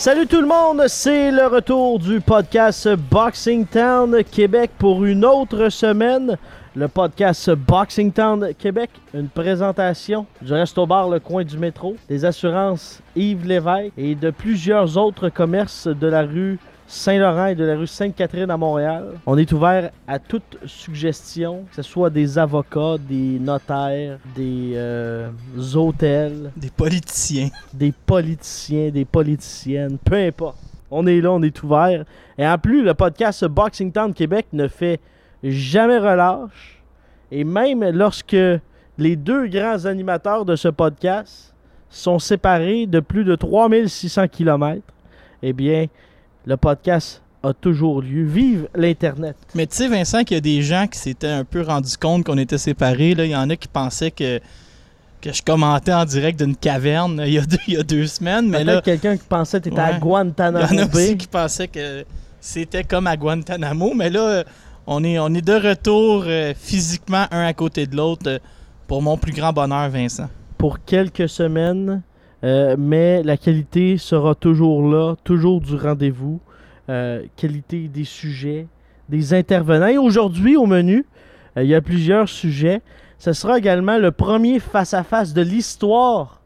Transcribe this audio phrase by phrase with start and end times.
[0.00, 5.68] Salut tout le monde, c'est le retour du podcast Boxing Town Québec pour une autre
[5.68, 6.38] semaine.
[6.74, 12.24] Le podcast Boxing Town Québec, une présentation du Resto Bar Le Coin du Métro, des
[12.24, 16.58] assurances Yves Lévesque et de plusieurs autres commerces de la rue
[16.92, 19.12] Saint-Laurent et de la rue Sainte-Catherine à Montréal.
[19.24, 25.30] On est ouvert à toute suggestion, que ce soit des avocats, des notaires, des euh,
[25.76, 27.48] hôtels, Des politiciens.
[27.72, 30.58] des politiciens, des politiciennes, peu importe.
[30.90, 32.04] On est là, on est ouvert.
[32.36, 34.98] Et en plus, le podcast Boxing Town Québec ne fait
[35.44, 36.82] jamais relâche.
[37.30, 38.36] Et même lorsque
[38.98, 41.54] les deux grands animateurs de ce podcast
[41.88, 44.82] sont séparés de plus de 3600 km,
[45.44, 45.86] eh bien,
[46.46, 48.24] le podcast a toujours lieu.
[48.24, 49.36] Vive l'Internet!
[49.54, 52.24] Mais tu sais, Vincent, qu'il y a des gens qui s'étaient un peu rendus compte
[52.24, 53.14] qu'on était séparés.
[53.14, 53.24] Là.
[53.24, 54.40] Il y en a qui pensaient que,
[55.20, 58.06] que je commentais en direct d'une caverne il y a deux, il y a deux
[58.06, 58.48] semaines.
[58.48, 59.90] Mais là, quelqu'un qui pensait que tu étais à Ouais.
[59.92, 62.04] il y Guantanamo en a aussi qui pensaient que
[62.40, 63.94] c'était comme à Guantanamo.
[63.94, 64.44] Mais là, euh,
[64.86, 68.38] on est, on est de retour euh, physiquement un à côté de l'autre euh,
[68.86, 70.28] pour mon plus grand bonheur, Vincent.
[70.58, 72.02] pour quelques semaines,
[72.42, 76.40] euh, mais la qualité sera toujours là, toujours du rendez-vous.
[76.88, 78.66] Euh, qualité des sujets,
[79.08, 79.86] des intervenants.
[79.86, 81.06] Et aujourd'hui, au menu,
[81.56, 82.82] euh, il y a plusieurs sujets.
[83.18, 86.40] Ce sera également le premier face-à-face de l'histoire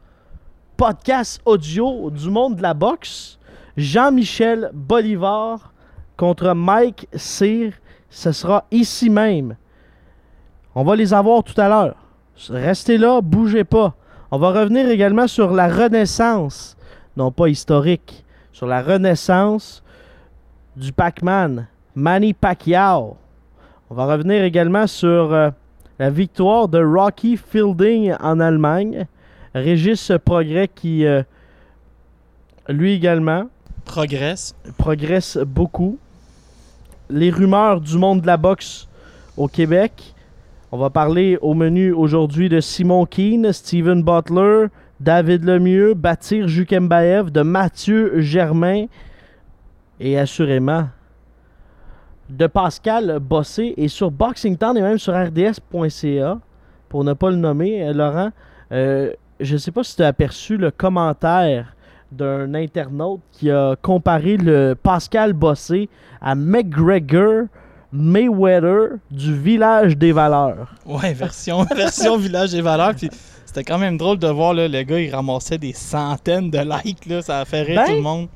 [0.77, 3.39] podcast audio du monde de la boxe.
[3.77, 5.73] Jean-Michel Bolivar
[6.17, 7.73] contre Mike Cyr.
[8.11, 9.57] Ce sera ici même.
[10.75, 11.97] On va les avoir tout à l'heure.
[12.51, 13.95] Restez là, bougez pas.
[14.35, 16.77] On va revenir également sur la renaissance,
[17.17, 19.81] non pas historique, sur la renaissance
[20.75, 23.17] du Pac-Man, Manny Pacquiao.
[23.89, 25.51] On va revenir également sur euh,
[26.01, 29.07] la victoire de Rocky Fielding en Allemagne.
[29.55, 31.23] Régis Progrès qui, euh,
[32.69, 33.45] lui également,
[33.85, 34.57] Progresse.
[34.77, 35.97] progresse beaucoup.
[37.09, 38.89] Les rumeurs du monde de la boxe
[39.37, 40.14] au Québec.
[40.75, 44.67] On va parler au menu aujourd'hui de Simon Keane, Steven Butler,
[44.99, 48.87] David Lemieux, Batir Jukembaev, de Mathieu Germain
[50.01, 50.89] et assurément
[52.29, 56.41] de Pascal Bossé et sur Boxing Town et même sur rds.ca
[56.89, 58.31] pour ne pas le nommer, euh, Laurent.
[58.73, 61.77] euh, je ne sais pas si tu as aperçu le commentaire
[62.11, 65.89] d'un internaute qui a comparé le Pascal Bossé
[66.21, 67.45] à McGregor
[67.95, 70.75] Mayweather du village des valeurs.
[70.85, 72.95] Ouais, version, version Village des Valeurs.
[72.97, 73.09] Puis
[73.47, 77.07] c'était quand même drôle de voir là, le gars, il ramassait des centaines de likes.
[77.07, 78.29] Là, ça a fait rire Ben, tout le monde.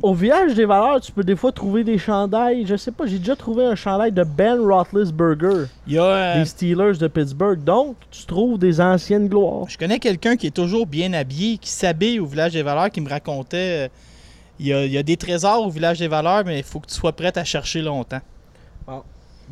[0.00, 2.64] Au village des valeurs, tu peux des fois trouver des chandails.
[2.64, 6.38] Je sais pas, j'ai déjà trouvé un chandail de Ben Roethlisberger Il y a, euh,
[6.38, 7.62] des Steelers de Pittsburgh.
[7.62, 9.68] Donc, tu trouves des anciennes gloires.
[9.68, 13.00] Je connais quelqu'un qui est toujours bien habillé, qui s'habille au Village des Valeurs, qui
[13.00, 13.88] me racontait euh,
[14.60, 16.78] il, y a, il y a des trésors au Village des Valeurs, mais il faut
[16.78, 18.20] que tu sois prêt à chercher longtemps.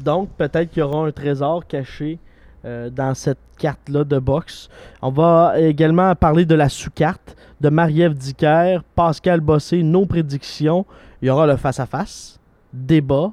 [0.02, 2.18] Donc, peut-être qu'il y aura un trésor caché
[2.64, 4.68] euh, dans cette carte-là de boxe.
[5.02, 10.84] On va également parler de la sous-carte de Marie-Ève Dicker, Pascal Bossé, nos prédictions.
[11.20, 12.38] Il y aura le face-à-face,
[12.72, 13.32] débat,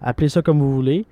[0.00, 1.06] appelez ça comme vous voulez.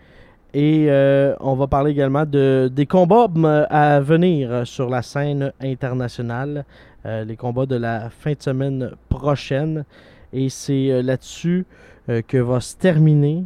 [0.53, 3.29] Et euh, on va parler également de, des combats
[3.71, 6.65] à venir sur la scène internationale,
[7.07, 9.85] euh, les combats de la fin de semaine prochaine.
[10.33, 11.67] Et c'est là-dessus
[12.07, 13.45] que va se terminer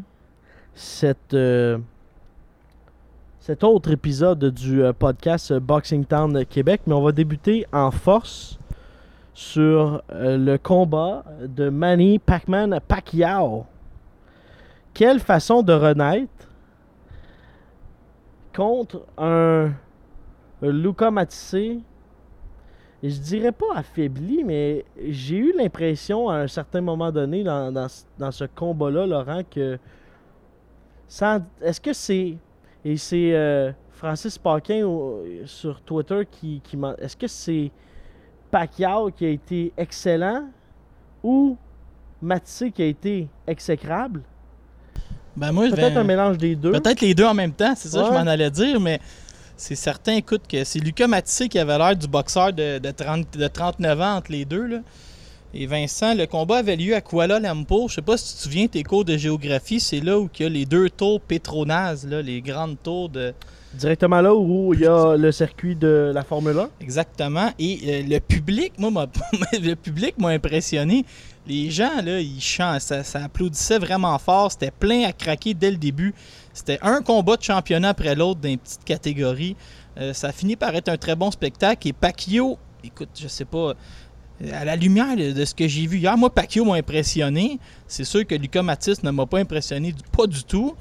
[1.34, 1.78] euh,
[3.40, 6.82] cet autre épisode du euh, podcast Boxing Town Québec.
[6.86, 8.58] Mais on va débuter en force
[9.34, 13.66] sur euh, le combat de Manny Pacman Pacquiao.
[14.94, 16.32] Quelle façon de renaître
[18.54, 19.70] contre un,
[20.62, 21.78] Luca Matissé.
[23.00, 27.88] Je dirais pas affaibli, mais j'ai eu l'impression à un certain moment donné dans, dans
[27.88, 29.78] ce- dans ce combat-là, Laurent, que
[31.08, 32.36] sans- Est-ce que c'est.
[32.84, 34.88] Et c'est euh, Francis Paquin
[35.46, 37.70] sur Twitter qui, qui Est-ce que c'est
[38.50, 40.44] Pacquiao qui a été excellent
[41.22, 41.56] ou
[42.22, 44.22] Matissé qui a été exécrable?
[45.36, 46.72] Ben moi, Peut-être ben, un mélange des deux.
[46.72, 49.00] Peut-être les deux en même temps, c'est ça que je m'en allais dire, mais
[49.56, 53.36] c'est certain, écoute, que c'est Lucas Matissé qui avait l'air du boxeur de, de, 30
[53.36, 54.66] de 39 ans entre les deux.
[54.66, 54.78] Là.
[55.54, 57.88] Et Vincent, le combat avait lieu à Kuala Lumpur.
[57.88, 60.42] Je sais pas si tu te souviens tes cours de géographie, c'est là où il
[60.42, 63.32] y a les deux tours Petronas, là, les grandes tours de.
[63.74, 66.68] Directement là où il y a le circuit de la Formule 1.
[66.80, 67.50] Exactement.
[67.58, 69.06] Et euh, le public, moi, m'a-
[69.60, 71.04] le public m'a impressionné.
[71.46, 74.52] Les gens, là, ils chantent, ça, ça applaudissait vraiment fort.
[74.52, 76.14] C'était plein à craquer dès le début.
[76.52, 79.54] C'était un combat de championnat après l'autre dans une petite catégorie.
[79.98, 81.88] Euh, ça a fini par être un très bon spectacle.
[81.88, 83.74] Et Pacquiao, écoute, je sais pas,
[84.52, 87.58] à la lumière de ce que j'ai vu hier, moi, Pacquiao m'a impressionné.
[87.88, 90.76] C'est sûr que Lucas Mathis ne m'a pas impressionné, pas du tout.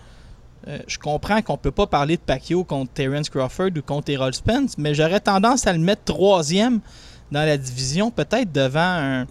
[0.67, 4.33] Euh, je comprends qu'on peut pas parler de Pacquiao contre Terence Crawford ou contre Errol
[4.33, 6.81] Spence, mais j'aurais tendance à le mettre troisième
[7.31, 9.27] dans la division, peut-être devant un,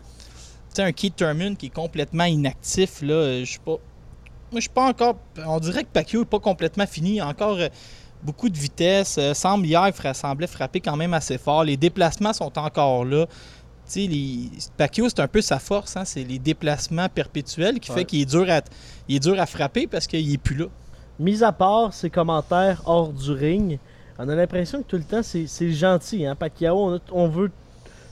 [0.78, 3.00] un Keith Thurman qui est complètement inactif.
[3.02, 3.76] Euh, je suis pas,
[4.58, 5.19] suis pas encore.
[5.46, 7.20] On dirait que Pacquiao n'est pas complètement fini.
[7.20, 7.69] Encore euh,
[8.23, 9.20] beaucoup de vitesse.
[9.34, 11.64] Semble hier, il semblait frapper quand même assez fort.
[11.64, 13.26] Les déplacements sont encore là.
[13.94, 14.50] Les...
[14.77, 15.97] Pacquiao, c'est un peu sa force.
[15.97, 17.99] hein, C'est les déplacements perpétuels qui Ouais.
[17.99, 18.61] fait qu'il est dur à,
[19.09, 20.67] il est dur à frapper parce qu'il est plus là.
[21.19, 23.79] Mis à part ses commentaires hors du ring,
[24.19, 26.27] on a l'impression que tout le temps c'est gentil.
[26.27, 26.35] Hein?
[26.35, 27.50] Pacquiao, on, a- on veut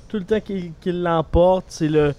[0.09, 0.73] tout le temps qu'il
[1.03, 1.67] l'emporte.
[1.69, 2.15] C'est le,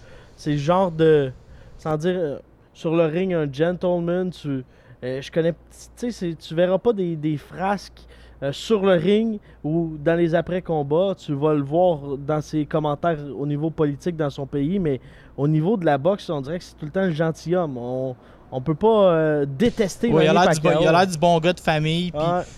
[0.58, 1.32] genre de.
[1.80, 2.40] Sans dire euh,
[2.74, 4.30] sur le ring un gentleman.
[4.32, 4.64] Tu,
[5.04, 5.54] euh, je connais.
[5.54, 5.58] Tu
[5.96, 8.02] sais, c'est- tu verras pas des, des frasques
[8.44, 11.16] euh, sur le ring ou dans les après-combats.
[11.18, 15.00] Tu vas le voir dans ses commentaires au niveau politique dans son pays, mais
[15.38, 17.78] au niveau de la boxe, on dirait que c'est tout le temps le gentilhomme.
[17.78, 18.16] On,
[18.52, 20.82] on peut pas euh, détester Ouais, il a l'air du, bon- Pacquiao.
[20.84, 22.12] il a l'air du bon gars de famille.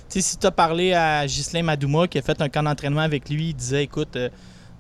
[0.08, 3.30] sais, si tu as parlé à Ghislain Madouma qui a fait un camp d'entraînement avec
[3.30, 4.30] lui, il disait écoute, euh,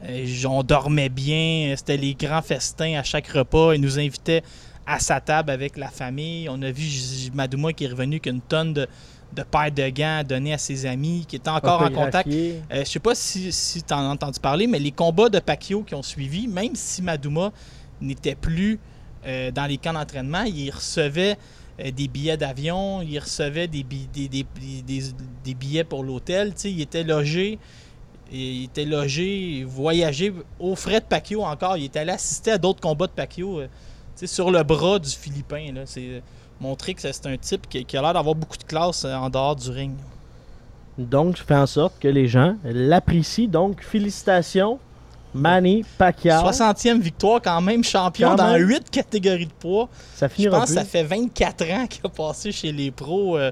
[0.07, 3.73] euh, on dormait bien, c'était les grands festins à chaque repas.
[3.73, 4.43] Il nous invitait
[4.85, 6.47] à sa table avec la famille.
[6.49, 6.85] On a vu
[7.33, 8.87] Madouma qui est revenu qu'une tonne de,
[9.33, 12.27] de paires de gants à donner à ses amis, qui était encore en contact.
[12.71, 15.39] Euh, je sais pas si, si tu en as entendu parler, mais les combats de
[15.39, 17.51] Pacquiao qui ont suivi, même si Madouma
[18.01, 18.79] n'était plus
[19.25, 21.37] euh, dans les camps d'entraînement, il recevait
[21.79, 27.59] euh, des billets d'avion, il recevait des, bi- des, billets pour l'hôtel, il était logé.
[28.31, 31.77] Et il était logé, voyagé aux frais de Pacquiao encore.
[31.77, 33.61] Il était allé assister à d'autres combats de Pacquiao
[34.25, 35.71] sur le bras du Philippin.
[35.73, 35.83] là.
[36.59, 39.29] Montrer que c'est un type qui, qui a l'air d'avoir beaucoup de classe euh, en
[39.29, 39.93] dehors du ring.
[40.97, 43.47] Donc, je fais en sorte que les gens l'apprécient.
[43.47, 44.79] Donc, félicitations,
[45.33, 46.41] Manny Pacquiao.
[46.49, 48.67] 60e victoire, quand même champion Quand dans même.
[48.67, 49.87] 8 catégories de poids.
[50.15, 50.79] Ça Je finira pense que plus.
[50.83, 53.37] ça fait 24 ans qu'il a passé chez les pros.
[53.37, 53.51] euh,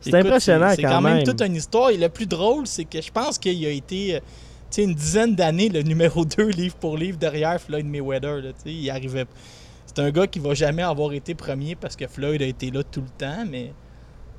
[0.00, 1.24] C'est impressionnant c'est- C'est quand quand même même.
[1.24, 1.90] toute une histoire.
[1.90, 4.18] Et le plus drôle, c'est que je pense qu'il a été euh,
[4.70, 8.36] tu sais, une dizaine d'années le numéro 2 livre pour livre derrière Floyd Mayweather.
[8.42, 9.26] là, tu il arrivait.
[9.96, 12.82] C'est un gars qui va jamais avoir été premier parce que Floyd a été là
[12.82, 13.72] tout le temps, mais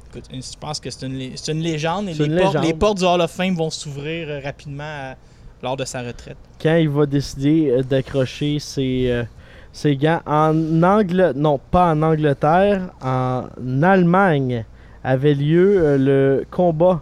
[0.07, 2.63] écoute, je pense que c'est une, lé- c'est une légende et les une portes, légende.
[2.63, 5.15] les portes du Hall of Fame vont s'ouvrir euh, rapidement à-
[5.63, 6.37] lors de sa retraite.
[6.61, 9.23] Quand il va décider euh, d'accrocher ses, euh,
[9.71, 13.45] ses gants en Angleterre, non pas en Angleterre, en
[13.81, 14.63] Allemagne,
[15.03, 17.01] avait lieu le combat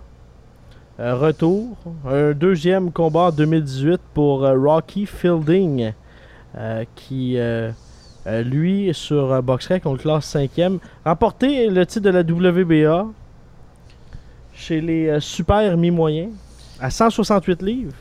[1.02, 1.76] euh, retour,
[2.08, 5.92] un deuxième combat en 2018 pour euh, Rocky Fielding,
[6.58, 7.38] euh, qui
[8.28, 12.22] euh, euh, lui sur euh, BoxRec, on le classe cinquième, remporté le titre de la
[12.22, 13.08] WBA
[14.54, 16.32] chez les euh, super mi-moyens
[16.80, 17.94] à 168 livres.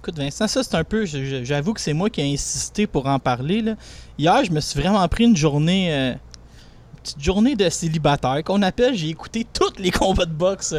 [0.00, 1.04] Écoute, Vincent, ça c'est un peu.
[1.04, 3.62] J'avoue que c'est moi qui ai insisté pour en parler.
[3.62, 3.76] là.
[4.18, 6.16] Hier, je me suis vraiment pris une journée.
[7.02, 8.94] Petite journée de célibataire qu'on appelle.
[8.94, 10.74] J'ai écouté tous les combats de boxe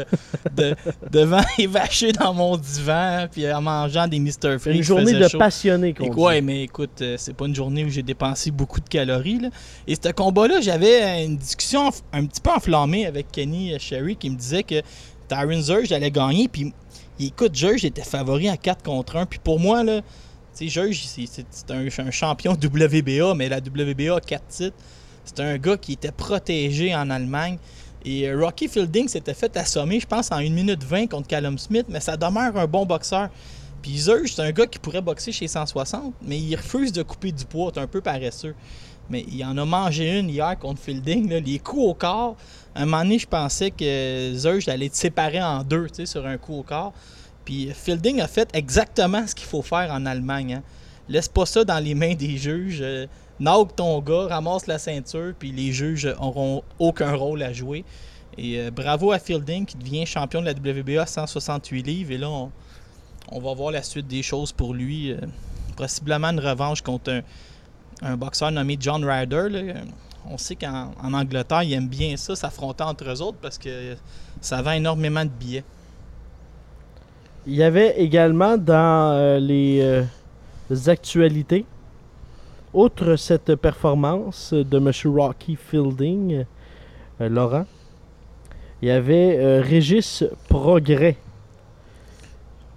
[0.56, 0.76] de,
[1.12, 4.58] devant et vaché dans mon divan, puis en mangeant des Mr.
[4.60, 4.78] Freeze.
[4.78, 5.38] Une journée de chaud.
[5.38, 8.90] passionné qu'on ouais, mais écoute, euh, c'est pas une journée où j'ai dépensé beaucoup de
[8.90, 9.40] calories.
[9.40, 9.50] là.
[9.88, 14.30] Et ce combat-là, j'avais une discussion un petit peu enflammée avec Kenny euh, Sherry qui
[14.30, 14.82] me disait que
[15.28, 16.48] Tyron Zurge allait gagner.
[16.48, 16.74] Puis
[17.20, 19.26] écoute, Zurge était favori à 4 contre 1.
[19.26, 20.02] Puis pour moi, là,
[20.58, 24.48] tu sais, Zurge, c'est c'est- c'est un, un champion WBA, mais la WBA a 4
[24.48, 24.78] titres.
[25.26, 27.58] C'est un gars qui était protégé en Allemagne.
[28.06, 31.58] Et euh, Rocky Fielding s'était fait assommer, je pense, en 1 minute 20 contre Callum
[31.58, 33.30] Smith, mais ça demeure un bon boxeur.
[33.82, 37.32] Puis Zurge, c'est un gars qui pourrait boxer chez 160, mais il refuse de couper
[37.32, 38.56] du poids, c'est un peu paresseux.
[39.10, 42.38] Mais il en a mangé une hier contre Fielding, les coups au corps.
[42.74, 46.38] À un moment donné, je pensais que Zurge allait être séparé en deux, sur un
[46.38, 46.94] coup au corps.
[47.44, 50.56] Puis Fielding a fait exactement ce qu'il faut faire en Allemagne.
[50.56, 50.64] hein.
[51.10, 52.82] Laisse pas ça dans les mains des juges.
[53.40, 57.84] Knock ton gars, ramasse la ceinture, puis les juges auront aucun rôle à jouer.
[58.38, 62.12] Et euh, bravo à Fielding qui devient champion de la WBA à 168 livres.
[62.12, 65.12] Et là, on, va voir la suite des choses pour lui.
[65.12, 65.18] euh,
[65.76, 67.24] possiblement une revanche contre
[68.04, 69.74] un, boxeur nommé John Ryder.
[70.30, 73.96] On sait qu'en en Angleterre, ils aiment bien ça, s'affronter entre eux autres parce que
[74.40, 75.64] ça vend énormément de billets.
[77.48, 81.66] Il y avait également dans euh, les actualités
[82.74, 84.92] outre cette performance de M.
[85.16, 86.46] Rocky Fielding,
[87.22, 87.66] euh, Laurent,
[88.82, 91.18] il y avait euh, Régis Progrès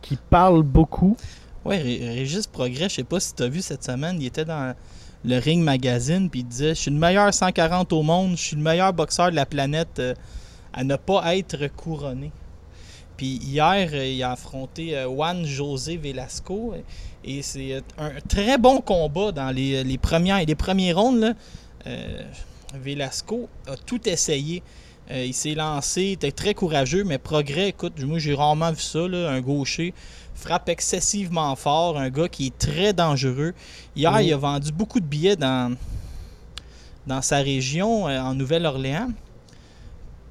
[0.03, 1.17] qui parle beaucoup.
[1.65, 1.81] Ré-
[2.15, 4.75] Régis Progrès, je sais pas si tu as vu cette semaine, il était dans
[5.25, 8.57] le Ring Magazine puis il disait Je suis le meilleur 140 au monde, je suis
[8.57, 10.15] le meilleur boxeur de la planète euh,
[10.73, 12.31] à ne pas être couronné.
[13.17, 16.81] Puis hier, euh, il a affronté euh, Juan José Velasco euh,
[17.25, 21.21] et c'est un très bon combat dans les, les premières les premiers rounds.
[21.21, 21.35] Là.
[21.87, 22.23] Euh,
[22.75, 24.63] Velasco a tout essayé.
[25.11, 28.81] Euh, il s'est lancé, il était très courageux, mais progrès, écoute, moi j'ai rarement vu
[28.81, 29.95] ça, là, un gaucher
[30.35, 33.55] frappe excessivement fort, un gars qui est très dangereux.
[33.95, 35.75] Hier, il a vendu beaucoup de billets dans,
[37.07, 39.11] dans sa région, euh, en Nouvelle-Orléans.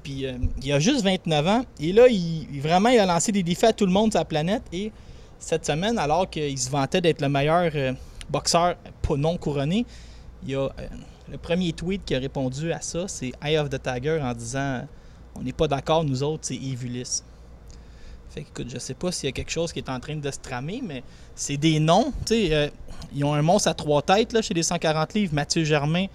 [0.06, 1.64] Puis euh, il a juste 29 ans.
[1.80, 4.24] Et là, il, vraiment, il a lancé des défis à tout le monde sur la
[4.24, 4.62] planète.
[4.72, 4.92] Et
[5.40, 7.92] cette semaine, alors qu'il se vantait d'être le meilleur euh,
[8.30, 8.76] boxeur
[9.18, 9.84] non couronné,
[10.46, 10.68] il a euh,
[11.28, 14.86] le premier tweet qui a répondu à ça, c'est Eye of the Tiger en disant
[15.34, 17.22] On n'est pas d'accord, nous autres, c'est Evulis.
[18.30, 20.30] Fait écoute, je sais pas s'il y a quelque chose qui est en train de
[20.30, 21.02] se tramer, mais
[21.34, 22.12] c'est des noms.
[22.26, 22.68] Sais, euh,
[23.12, 26.06] ils ont un monstre à trois têtes là, chez les 140 livres Mathieu Germain,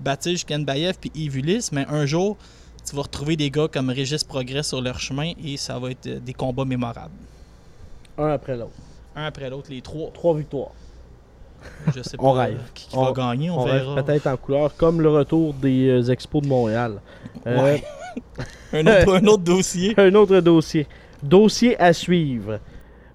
[0.00, 1.70] Baptiste Kenbayev puis Ulysse.
[1.70, 2.36] Mais un jour,
[2.88, 6.06] tu vas retrouver des gars comme Régis Progrès sur leur chemin et ça va être
[6.06, 7.14] euh, des combats mémorables.
[8.18, 8.70] Un après l'autre.
[9.14, 10.10] Un après l'autre, les trois.
[10.12, 10.70] Trois victoires.
[11.94, 12.58] Je sais pas On rêve.
[12.58, 14.02] euh, qui, qui On- va gagner, on, verra.
[14.02, 17.00] peut-être en couleur, comme le retour des euh, expos de Montréal.
[17.46, 17.84] Euh, Ouais.
[18.72, 19.94] un, autre, un autre dossier.
[19.98, 20.86] un autre dossier.
[21.22, 22.60] Dossier à suivre.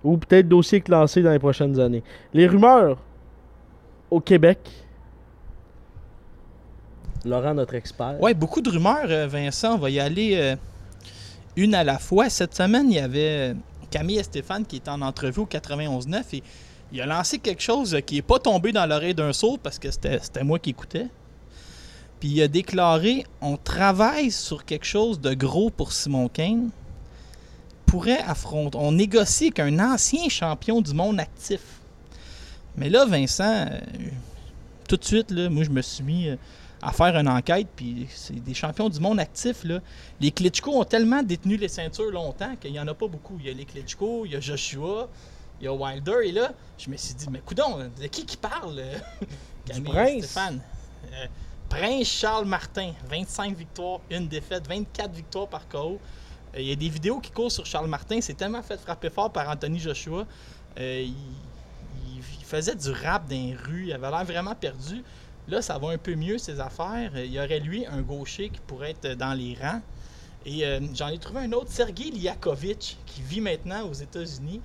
[0.03, 2.03] Ou peut-être dossier classé dans les prochaines années.
[2.33, 2.97] Les rumeurs
[4.09, 4.59] au Québec.
[7.25, 8.19] Laurent, notre expert.
[8.19, 9.75] Ouais, beaucoup de rumeurs, euh, Vincent.
[9.75, 10.55] On va y aller euh,
[11.55, 12.29] une à la fois.
[12.29, 13.53] Cette semaine, il y avait euh,
[13.91, 16.43] Camille et Stéphane qui était en entrevue au 91.9 et
[16.91, 19.91] il a lancé quelque chose qui n'est pas tombé dans l'oreille d'un sourd parce que
[19.91, 21.07] c'était moi qui écoutais.
[22.19, 26.69] Puis il a déclaré on travaille sur quelque chose de gros pour Simon Kane.
[27.85, 28.77] Pourrait affronter.
[28.79, 31.61] On négocie avec un ancien champion du monde actif.
[32.77, 33.67] Mais là, Vincent,
[34.87, 36.29] tout de suite, là, moi, je me suis mis.
[36.81, 39.63] À faire une enquête, puis c'est des champions du monde actifs.
[39.63, 39.79] Là.
[40.19, 43.37] Les Klitschko ont tellement détenu les ceintures longtemps qu'il n'y en a pas beaucoup.
[43.39, 45.07] Il y a les Klitschko, il y a Joshua,
[45.59, 48.37] il y a Wilder, et là, je me suis dit, mais coudon, de qui qui
[48.37, 48.97] parle euh,
[49.65, 50.23] Camille Prince.
[50.25, 50.61] Stéphane.
[51.13, 51.25] Euh,
[51.69, 55.99] Prince Charles Martin, 25 victoires, une défaite, 24 victoires par KO.
[56.55, 59.09] Euh, Il y a des vidéos qui courent sur Charles Martin, c'est tellement fait frapper
[59.09, 60.25] fort par Anthony Joshua.
[60.79, 65.03] Euh, il, il- il faisait du rap dans les rues, il avait l'air vraiment perdu.
[65.47, 67.11] Là, ça va un peu mieux, ses affaires.
[67.15, 69.81] Il y aurait, lui, un gaucher qui pourrait être dans les rangs.
[70.45, 74.61] Et euh, j'en ai trouvé un autre, Sergei Liakovic, qui vit maintenant aux États-Unis,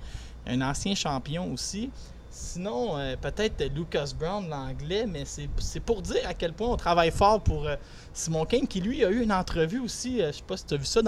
[0.47, 1.91] un ancien champion aussi.
[2.31, 7.11] Sinon, euh, peut-être Lucas Brown, l'anglais, mais c'est pour dire à quel point on travaille
[7.11, 7.75] fort pour euh,
[8.13, 10.77] Simon Kane, qui lui a eu une entrevue aussi, je sais pas si tu as
[10.77, 11.01] vu ça,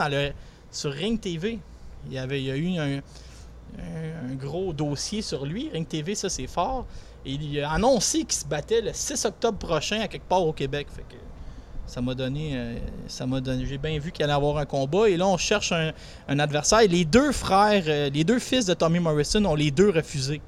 [0.72, 1.60] sur Ring TV.
[2.08, 5.70] Il y, a eu un gros dossier sur lui.
[5.70, 6.86] Ring TV, ça c'est fort.
[7.26, 10.88] Il a annoncé qu'il se battait le 6 octobre prochain à quelque part au Québec.
[10.90, 11.20] Fait que
[11.86, 12.52] ça m'a donné.
[12.54, 13.66] euh, ça m'a donné.
[13.66, 15.10] J'ai bien vu qu'il allait avoir un combat.
[15.10, 16.82] Et là, on cherche un, adversaire.
[16.88, 20.42] Les deux frères, euh, les deux fils de Tommy Morrison ont les deux refusé.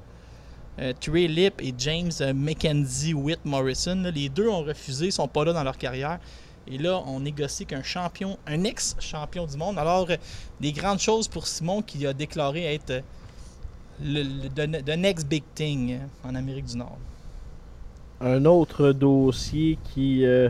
[0.78, 5.28] Euh, Trey Lip et James euh, Mackenzie Witt Morrison, les deux ont refusé, ils sont
[5.28, 6.18] pas là dans leur carrière.
[6.66, 9.78] Et là, on négocie qu'un champion, un ex-champion du monde.
[9.78, 10.08] Alors,
[10.60, 13.02] des grandes choses pour Simon qui a déclaré être
[14.04, 16.98] le, next big thing en Amérique du Nord.
[18.20, 20.48] Un autre dossier qui euh,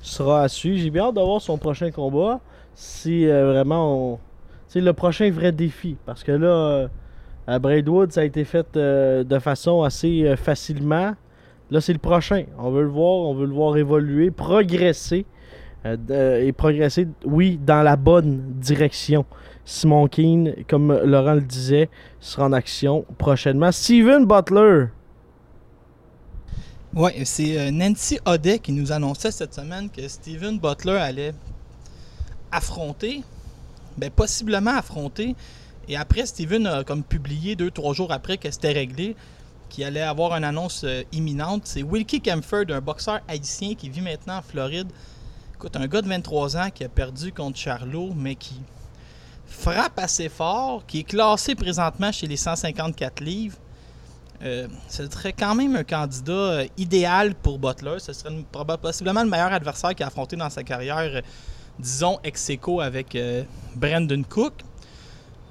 [0.00, 0.78] sera à suivre.
[0.78, 2.40] J'ai bien hâte d'avoir son prochain combat.
[2.74, 4.18] Si euh, vraiment.
[4.66, 5.96] C'est le prochain vrai défi.
[6.06, 6.88] Parce que là, euh,
[7.46, 11.14] à Braidwood, ça a été fait de façon assez facilement.
[11.70, 12.44] Là, c'est le prochain.
[12.58, 15.26] On veut le voir, on veut le voir évoluer, progresser.
[15.84, 19.24] et progresser, oui, dans la bonne direction.
[19.64, 21.88] Simon Keane, comme Laurent le disait,
[22.20, 23.72] sera en action prochainement.
[23.72, 24.86] Steven Butler.
[26.94, 31.34] Ouais, c'est euh, Nancy Audet qui nous annonçait cette semaine que Steven Butler allait
[32.52, 33.22] affronter,
[33.96, 35.34] ben possiblement affronter.
[35.88, 39.16] Et après, Steven a comme publié deux, trois jours après que c'était réglé,
[39.70, 41.62] qu'il allait avoir une annonce euh, imminente.
[41.64, 44.88] C'est Wilkie Kempford, un boxeur haïtien qui vit maintenant en Floride.
[45.54, 48.60] Écoute, un gars de 23 ans qui a perdu contre Charlot, mais qui
[49.46, 53.56] frappe assez fort, qui est classé présentement chez les 154 livres.
[54.42, 57.96] Euh, ce serait quand même un candidat euh, idéal pour Butler.
[57.98, 58.44] Ce serait une-
[58.78, 61.20] possiblement le meilleur adversaire qu'il a affronté dans sa carrière, euh,
[61.78, 63.16] disons ex aequo avec
[63.76, 64.52] Brandon Cook.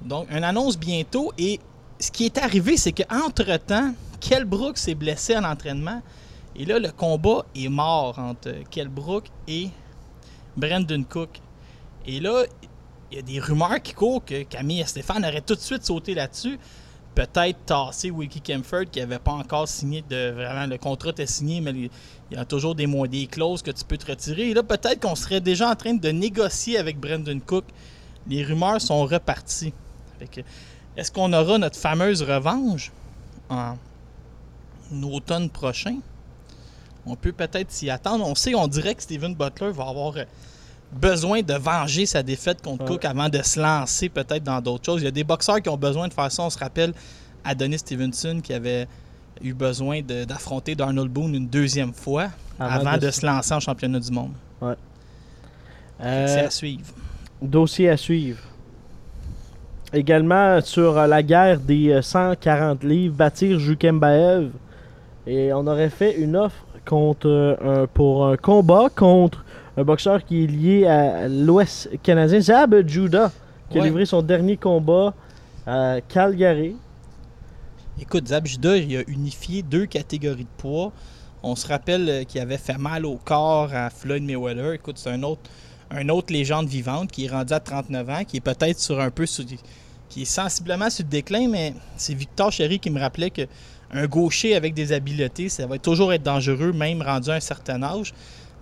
[0.02, 1.32] Donc, une annonce bientôt.
[1.38, 1.58] Et
[1.98, 6.00] ce qui est arrivé, c'est qu'entre-temps, Kell Brooks s'est blessé à l'entraînement
[6.56, 9.70] Et là, le combat est mort entre Kell Brook et
[10.56, 11.40] Brandon Cook.
[12.06, 12.44] Et là,
[13.16, 16.14] y a des rumeurs qui courent que Camille et Stéphane auraient tout de suite sauté
[16.14, 16.58] là-dessus.
[17.14, 20.32] Peut-être tasser Wiki Kemford qui n'avait pas encore signé de.
[20.32, 21.90] Vraiment, le contrat était signé, mais il
[22.32, 24.50] y a toujours des, mo- des clauses que tu peux te retirer.
[24.50, 27.64] Et là, peut-être qu'on serait déjà en train de négocier avec Brandon Cook.
[28.26, 29.72] Les rumeurs sont reparties.
[30.96, 32.90] Est-ce qu'on aura notre fameuse revanche
[33.48, 33.76] en
[35.02, 35.98] automne prochain?
[37.06, 38.26] On peut peut-être s'y attendre.
[38.26, 40.24] On sait, on dirait que Steven Butler va avoir euh,
[40.94, 42.90] besoin de venger sa défaite contre Ouais.
[42.90, 45.02] Cook avant de se lancer peut-être dans d'autres choses.
[45.02, 46.42] Il y a des boxeurs qui ont besoin de faire ça.
[46.42, 46.92] On se rappelle
[47.44, 48.86] Adonis Stevenson qui avait
[49.42, 54.10] eu besoin d'affronter Darnold Boone une deuxième fois avant, de, se lancer en championnat du
[54.10, 54.32] monde.
[54.60, 54.66] Que
[55.98, 56.84] C'est Euh, à suivre.
[57.42, 58.40] dossier à suivre.
[59.92, 64.50] Également sur euh, la guerre des euh, 140 livres, bâtir Jukembaev.
[65.26, 69.43] Et on aurait fait une offre contre euh, un, pour un combat contre
[69.76, 73.32] un boxeur qui est lié à l'Ouest canadien, Zab Judah,
[73.70, 75.14] qui a livré son dernier combat
[75.66, 76.76] à Calgary.
[78.00, 80.92] Écoute, Zab Judah, il a unifié deux catégories de poids.
[81.42, 84.72] On se rappelle euh, qu'il avait fait mal au corps à Floyd Mayweather.
[84.72, 85.42] Écoute, c'est un autre,
[85.90, 89.10] un autre légende vivante qui est rendu à 39 ans, qui est peut-être sur un
[89.10, 89.44] peu sur-
[90.08, 93.42] qui est sensiblement sur le déclin, mais c'est Victor Chéry qui me rappelait que
[93.92, 97.82] un gaucher avec des habiletés, ça va toujours être dangereux, même rendu à un certain
[97.82, 98.12] âge.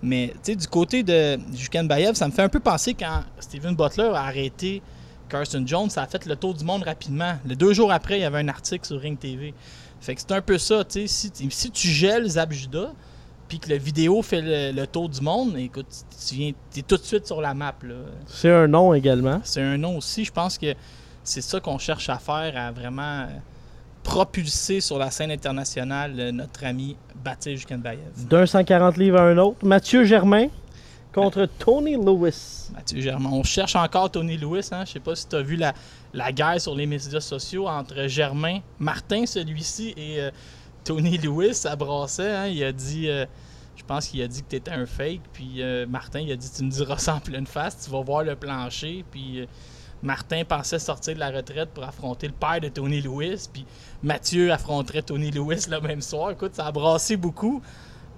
[0.03, 3.23] Mais tu sais, du côté de Jukan Bayev, ça me fait un peu penser quand
[3.39, 4.81] Steven Butler a arrêté
[5.29, 7.35] Carson Jones, ça a fait le tour du monde rapidement.
[7.47, 9.53] Le deux jours après, il y avait un article sur Ring TV.
[10.01, 11.31] Fait que c'est un peu ça, tu sais.
[11.49, 12.91] Si, tu gèles Zab Judah,
[13.47, 15.87] puis que la vidéo fait le, le tour du monde, écoute,
[16.27, 17.73] tu viens, es tout de suite sur la map.
[17.83, 17.95] là.
[18.27, 19.39] C'est un nom également.
[19.45, 20.25] C'est un nom aussi.
[20.25, 20.75] Je pense que
[21.23, 23.27] c'est ça qu'on cherche à faire, à vraiment
[24.03, 28.27] propulser sur la scène internationale euh, notre ami Batil Jukenbayev.
[28.29, 29.65] D'un 140 livres à un autre.
[29.65, 30.47] Mathieu Germain
[31.13, 32.69] contre Tony Lewis.
[32.73, 33.29] Mathieu Germain.
[33.31, 34.69] On cherche encore Tony Lewis.
[34.71, 34.83] Hein?
[34.85, 35.73] Je sais pas si tu as vu la,
[36.13, 40.31] la guerre sur les médias sociaux entre Germain, Martin, celui-ci, et euh,
[40.83, 41.53] Tony Lewis.
[41.55, 42.31] Ça brassait.
[42.31, 42.47] hein.
[42.47, 43.25] Il a dit, euh,
[43.75, 45.21] je pense qu'il a dit que tu étais un fake.
[45.33, 47.85] Puis euh, Martin, il a dit Tu me diras ça en pleine face.
[47.85, 49.05] Tu vas voir le plancher.
[49.11, 49.47] Puis
[50.03, 53.47] Martin pensait sortir de la retraite pour affronter le père de Tony Lewis.
[53.51, 53.65] Puis
[54.03, 56.31] Mathieu affronterait Tony Lewis le même soir.
[56.31, 57.61] Écoute, ça a brassé beaucoup.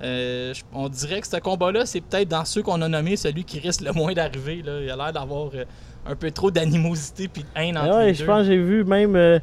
[0.02, 3.60] Euh, on dirait que ce combat-là, c'est peut-être dans ceux qu'on a nommés celui qui
[3.60, 4.62] risque le moins d'arriver.
[4.62, 4.82] là.
[4.82, 5.64] Il a l'air d'avoir euh,
[6.06, 8.26] un peu trop d'animosité puis de haine entre ouais, les je deux.
[8.26, 9.40] pense que j'ai vu même euh,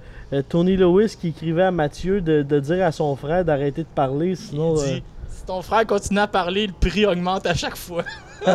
[0.49, 4.35] Tony Lewis qui écrivait à Mathieu de, de dire à son frère d'arrêter de parler,
[4.35, 4.75] sinon.
[4.77, 8.05] Il dit, si ton frère continue à parler, le prix augmente à chaque fois.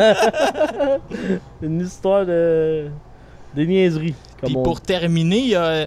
[1.62, 2.88] une histoire de.
[3.54, 4.14] Des niaiseries.
[4.42, 5.86] Puis on pour terminer, il y a euh,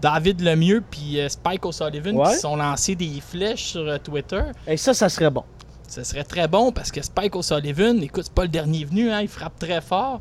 [0.00, 2.32] David Lemieux puis euh, Spike O'Sullivan Ouais.
[2.34, 4.42] qui sont lancés des flèches sur euh, Twitter.
[4.66, 5.44] Et ça, ça serait bon.
[5.88, 9.20] Ce serait très bon parce que Spike O'Sullivan, écoute, c'est pas le dernier venu, hein,
[9.20, 10.20] il frappe très fort.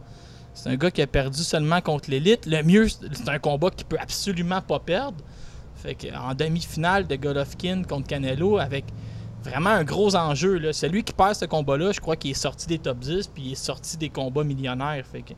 [0.54, 2.46] C'est un gars qui a perdu seulement contre l'élite.
[2.46, 5.18] Le mieux, c'est un combat qu'il peut absolument pas perdre.
[5.76, 8.84] Fait que en demi-finale de Golovkin contre Canelo avec
[9.44, 10.58] vraiment un gros enjeu.
[10.60, 10.74] Là.
[10.74, 13.52] Celui qui perd ce combat-là, je crois qu'il est sorti des top 10 puis il
[13.54, 15.04] est sorti des combats millionnaires.
[15.10, 15.34] Fait que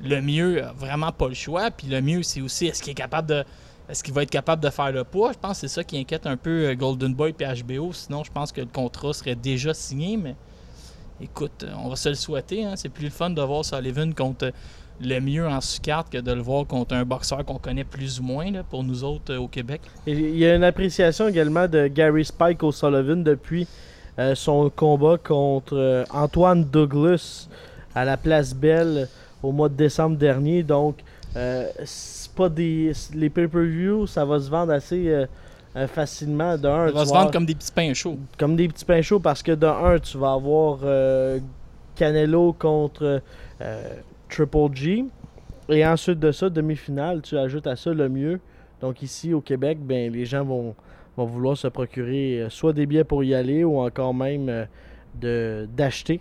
[0.00, 1.70] le mieux, a vraiment pas le choix.
[1.70, 3.44] Puis le mieux, c'est aussi est-ce qu'il est capable de.
[3.88, 5.32] Est-ce qu'il va être capable de faire le poids?
[5.32, 7.92] Je pense que c'est ça qui inquiète un peu euh, Golden Boy et HBO.
[7.92, 10.16] Sinon, je pense que le contrat serait déjà signé.
[10.16, 10.34] Mais
[11.20, 12.64] écoute, euh, on va se le souhaiter.
[12.64, 12.74] hein.
[12.74, 14.50] C'est plus le fun de voir Sullivan contre euh,
[15.00, 18.22] le mieux en sous-carte que de le voir contre un boxeur qu'on connaît plus ou
[18.22, 19.80] moins là, pour nous autres euh, au Québec.
[20.06, 23.66] Il y a une appréciation également de Gary Spike O'Sullivan depuis
[24.18, 27.48] euh, son combat contre euh, Antoine Douglas
[27.94, 29.08] à la Place Belle
[29.42, 30.62] au mois de décembre dernier.
[30.62, 30.98] Donc,
[31.36, 35.26] euh, c'est pas des les pay-per-view, ça va se vendre assez euh,
[35.76, 36.56] euh, facilement.
[36.56, 38.18] De un, On va se vendre comme des petits pains chauds.
[38.38, 40.78] comme des petits pains chauds parce que de un, tu vas avoir
[41.94, 43.22] Canelo contre
[44.28, 45.04] Triple G.
[45.68, 48.40] Et ensuite de ça, demi-finale, tu ajoutes à ça le mieux.
[48.80, 50.74] Donc ici au Québec, ben, les gens vont,
[51.16, 54.66] vont vouloir se procurer soit des billets pour y aller ou encore même
[55.20, 56.20] de d'acheter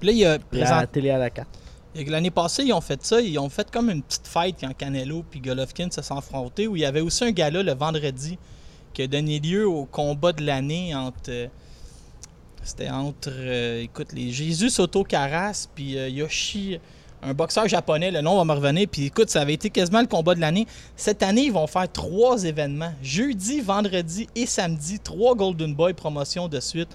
[0.00, 1.58] Puis là, il y a la présent- télé à la carte.
[2.04, 3.20] L'année passée, ils ont fait ça.
[3.20, 6.76] Ils ont fait comme une petite fête quand Canelo puis Golovkin se sont affrontés, où
[6.76, 8.38] il y avait aussi un gala le vendredi
[8.92, 11.30] qui a donné lieu au combat de l'année entre.
[11.30, 11.46] euh,
[12.62, 16.78] C'était entre, euh, écoute, les Jésus Soto Caras puis euh, Yoshi,
[17.22, 18.88] un boxeur japonais, le nom va me revenir.
[18.90, 20.66] Puis écoute, ça avait été quasiment le combat de l'année.
[20.96, 22.92] Cette année, ils vont faire trois événements.
[23.02, 26.88] Jeudi, vendredi et samedi, trois Golden Boy promotions de suite.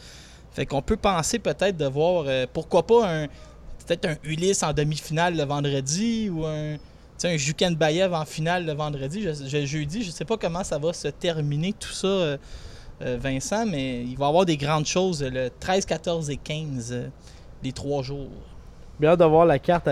[0.52, 3.28] Fait qu'on peut penser peut-être de voir, pourquoi pas un,
[3.96, 6.76] peut-être un Ulysse en demi-finale le vendredi ou un,
[7.24, 10.04] un Juken Bayev en finale le vendredi, je, je- jeudi.
[10.04, 12.38] Je sais pas comment ça va se terminer tout ça euh,
[13.02, 16.92] euh, Vincent, mais il va y avoir des grandes choses le 13, 14 et 15,
[16.94, 17.08] euh,
[17.64, 18.30] les trois jours.
[19.00, 19.90] Bien de voir la carte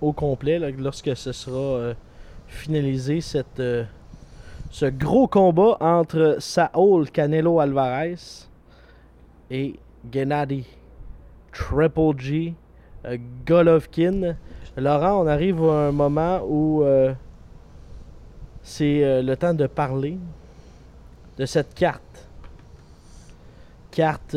[0.00, 1.94] au complet lorsque ce sera euh,
[2.46, 3.62] finalisé cette,
[4.70, 8.16] ce gros combat entre Saul Canelo Alvarez
[9.50, 9.74] et
[10.10, 10.64] Gennady
[11.52, 12.54] Triple G
[13.04, 14.36] euh, Golovkin.
[14.76, 17.12] Laurent, on arrive à un moment où euh,
[18.62, 20.18] c'est euh, le temps de parler
[21.38, 22.02] de cette carte.
[23.90, 24.36] Carte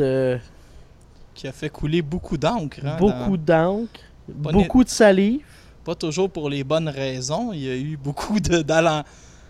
[1.34, 2.78] Qui a fait couler beaucoup d'encre.
[2.84, 5.44] hein, beaucoup d'encre, beaucoup de salive.
[5.84, 7.52] Pas toujours pour les bonnes raisons.
[7.52, 8.62] Il y a eu beaucoup de.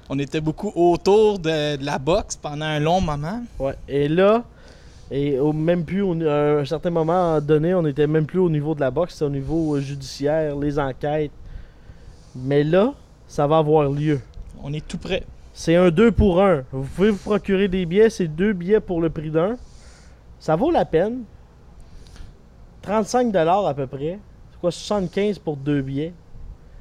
[0.09, 3.43] On était beaucoup autour de, de la boxe pendant un long moment.
[3.59, 3.75] Ouais.
[3.89, 4.45] Et là,
[5.11, 8.75] et au même plus à un certain moment donné, on était même plus au niveau
[8.75, 11.31] de la boxe, c'était au niveau judiciaire, les enquêtes.
[12.35, 12.92] Mais là,
[13.29, 14.21] ça va avoir lieu.
[14.62, 15.23] On est tout prêt.
[15.53, 16.64] C'est un 2 pour 1.
[16.73, 19.57] Vous pouvez vous procurer des billets, c'est deux billets pour le prix d'un.
[20.38, 21.23] Ça vaut la peine.
[22.83, 24.19] 35 à peu près.
[24.51, 26.12] C'est quoi 75 pour deux billets?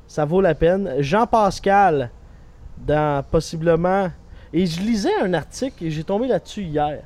[0.07, 0.95] Ça vaut la peine.
[0.99, 2.11] Jean-Pascal
[2.77, 4.09] dans possiblement
[4.51, 7.01] et je lisais un article et j'ai tombé là-dessus hier.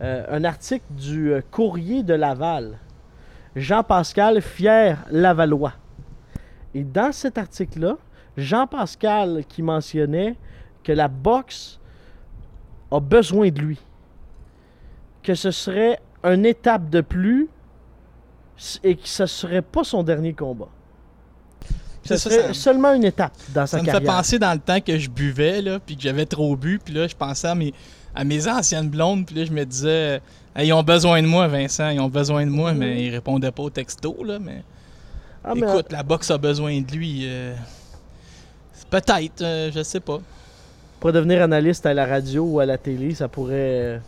[0.00, 2.78] Euh, un article du euh, Courrier de Laval.
[3.54, 5.74] Jean-Pascal fier Lavallois.
[6.74, 7.96] Et dans cet article-là,
[8.36, 10.36] Jean-Pascal qui mentionnait
[10.82, 11.78] que la boxe
[12.90, 13.80] a besoin de lui.
[15.22, 17.48] Que ce serait une étape de plus
[18.82, 20.68] et que ce serait pas son dernier combat.
[22.06, 24.16] Ce ça, serait ça- seulement une étape dans sa Ça me fait carrière.
[24.16, 27.06] penser dans le temps que je buvais, là, puis que j'avais trop bu, puis là,
[27.06, 27.72] je pensais à mes,
[28.14, 30.20] à mes anciennes blondes, puis là, je me disais,
[30.56, 33.50] Hey, ils ont besoin de moi, Vincent, ils ont besoin de moi, mais ils répondaient
[33.50, 34.62] pas au texto, là, mais...
[35.42, 37.22] Ah, mais, Écoute, la boxe a besoin de lui.
[37.24, 37.54] euh,
[38.90, 40.20] Peut-être, euh, je sais pas.
[41.00, 44.00] pour devenir analyste à la radio ou à la télé, ça pourrait.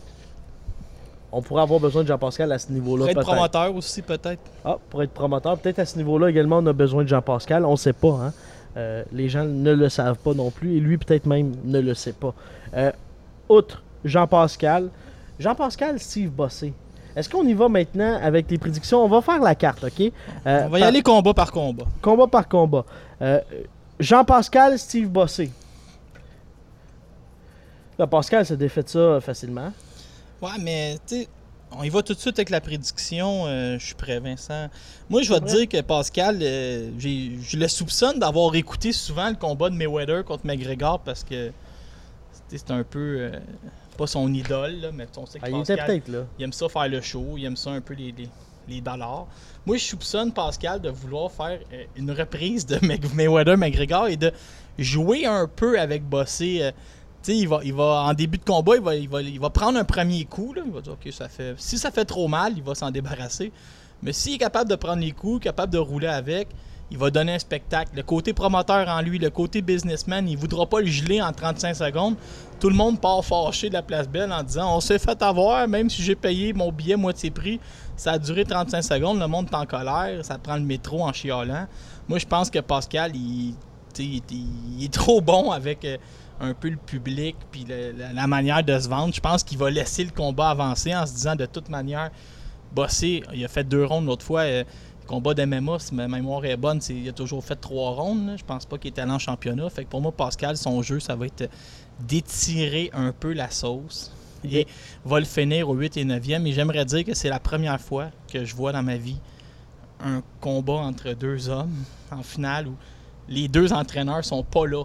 [1.31, 3.05] On pourrait avoir besoin de Jean-Pascal à ce niveau-là.
[3.05, 4.39] Pour être promoteur aussi, peut-être.
[4.63, 5.57] Ah, pour être promoteur.
[5.57, 7.65] Peut-être à ce niveau-là également, on a besoin de Jean-Pascal.
[7.65, 8.09] On ne sait pas.
[8.21, 8.33] Hein?
[8.77, 10.77] Euh, les gens ne le savent pas non plus.
[10.77, 12.33] Et lui, peut-être même, ne le sait pas.
[12.75, 12.91] Euh,
[13.49, 14.89] outre Jean-Pascal,
[15.39, 16.73] Jean-Pascal, Steve Bossé.
[17.15, 19.03] Est-ce qu'on y va maintenant avec les prédictions?
[19.03, 19.99] On va faire la carte, OK?
[19.99, 20.11] Euh,
[20.45, 21.85] On va y par- aller combat par combat.
[22.01, 22.85] Combat par combat.
[23.21, 23.39] Euh,
[23.99, 25.51] Jean-Pascal, Steve Bossé.
[27.97, 29.71] Là, Pascal s'est défait de ça facilement.
[30.41, 31.27] Ouais, mais tu sais,
[31.71, 33.45] on y va tout de suite avec la prédiction.
[33.47, 34.67] euh, je suis prêt, Vincent.
[35.09, 39.35] Moi, je vais te dire que Pascal, euh, je le soupçonne d'avoir écouté souvent le
[39.35, 41.51] combat de Mayweather contre McGregor parce que
[42.49, 43.39] c'est un peu euh,
[43.97, 46.19] pas son idole, là, mais on sait que Ah, il était Pascal, là.
[46.39, 48.29] il aime ça faire le show, il aime ça un peu les, les,
[48.69, 49.25] les dollars.
[49.65, 51.59] Moi, je soupçonne Pascal de vouloir faire
[51.97, 54.31] une reprise de Mc- Mayweather-McGregor et de
[54.79, 56.71] jouer un peu avec Bossé.
[57.33, 59.77] Il va, il va, en début de combat, il va, il va, il va prendre
[59.77, 60.53] un premier coup.
[60.53, 60.61] Là.
[60.65, 61.55] Il va dire, OK, ça fait...
[61.57, 63.51] Si ça fait trop mal, il va s'en débarrasser.
[64.01, 66.49] Mais s'il est capable de prendre les coups, capable de rouler avec,
[66.89, 67.91] il va donner un spectacle.
[67.95, 71.75] Le côté promoteur en lui, le côté businessman, il voudra pas le geler en 35
[71.75, 72.15] secondes.
[72.59, 75.67] Tout le monde part fâché de la place belle en disant On s'est fait avoir,
[75.67, 77.59] même si j'ai payé mon billet moitié prix,
[77.97, 81.11] ça a duré 35 secondes, le monde est en colère, ça prend le métro en
[81.11, 81.67] chialant.
[82.07, 83.53] Moi, je pense que Pascal, il,
[83.99, 85.97] il est trop bon avec euh,
[86.39, 89.13] un peu le public puis le- la, la manière de se vendre.
[89.13, 92.11] Je pense qu'il va laisser le combat avancer en se disant de toute manière,
[92.73, 93.23] bosser.
[93.33, 94.41] Il a fait deux rondes l'autre fois.
[94.41, 94.63] euh,
[95.03, 98.27] le combat d'MMA, si ma mémoire est bonne, c'est- il a toujours fait trois rondes.
[98.27, 98.35] là.
[98.37, 99.69] Je pense pas qu'il est allé en championnat.
[99.69, 101.49] Fait que pour moi, Pascal, son jeu, ça va être
[101.99, 104.11] d'étirer un peu la sauce.
[104.43, 104.67] Et
[105.03, 106.45] va le finir au 8 et 9e.
[106.45, 109.17] Et j'aimerais dire que c'est la première fois que je vois dans ma vie
[109.99, 111.73] un combat entre deux hommes
[112.11, 112.75] en finale où
[113.27, 114.83] les deux entraîneurs sont pas là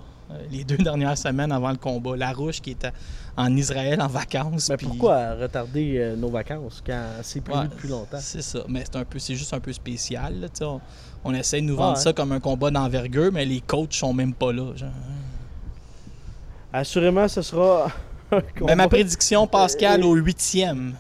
[0.51, 2.17] les deux dernières semaines avant le combat.
[2.17, 2.93] Larouche qui est à-
[3.37, 4.69] en Israël en vacances.
[4.71, 8.19] Mais puis- pourquoi retarder euh, nos vacances quand c'est prévu Ouais, depuis longtemps?
[8.21, 10.41] C'est ça, mais c'est un peu, c'est juste un peu spécial.
[10.41, 10.81] là, on,
[11.25, 12.03] on essaie de nous vendre ouais.
[12.03, 14.75] ça comme un combat d'envergure, mais les coachs sont même pas là.
[14.77, 14.91] genre.
[16.73, 17.87] Assurément, ce sera
[18.31, 20.95] un Ben, combat ma prédiction, Pascal, Euh, au huitième,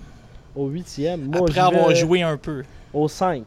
[0.54, 1.26] au huitième.
[1.30, 2.62] Moi, après avoir joué un peu.
[2.92, 3.44] Au 5.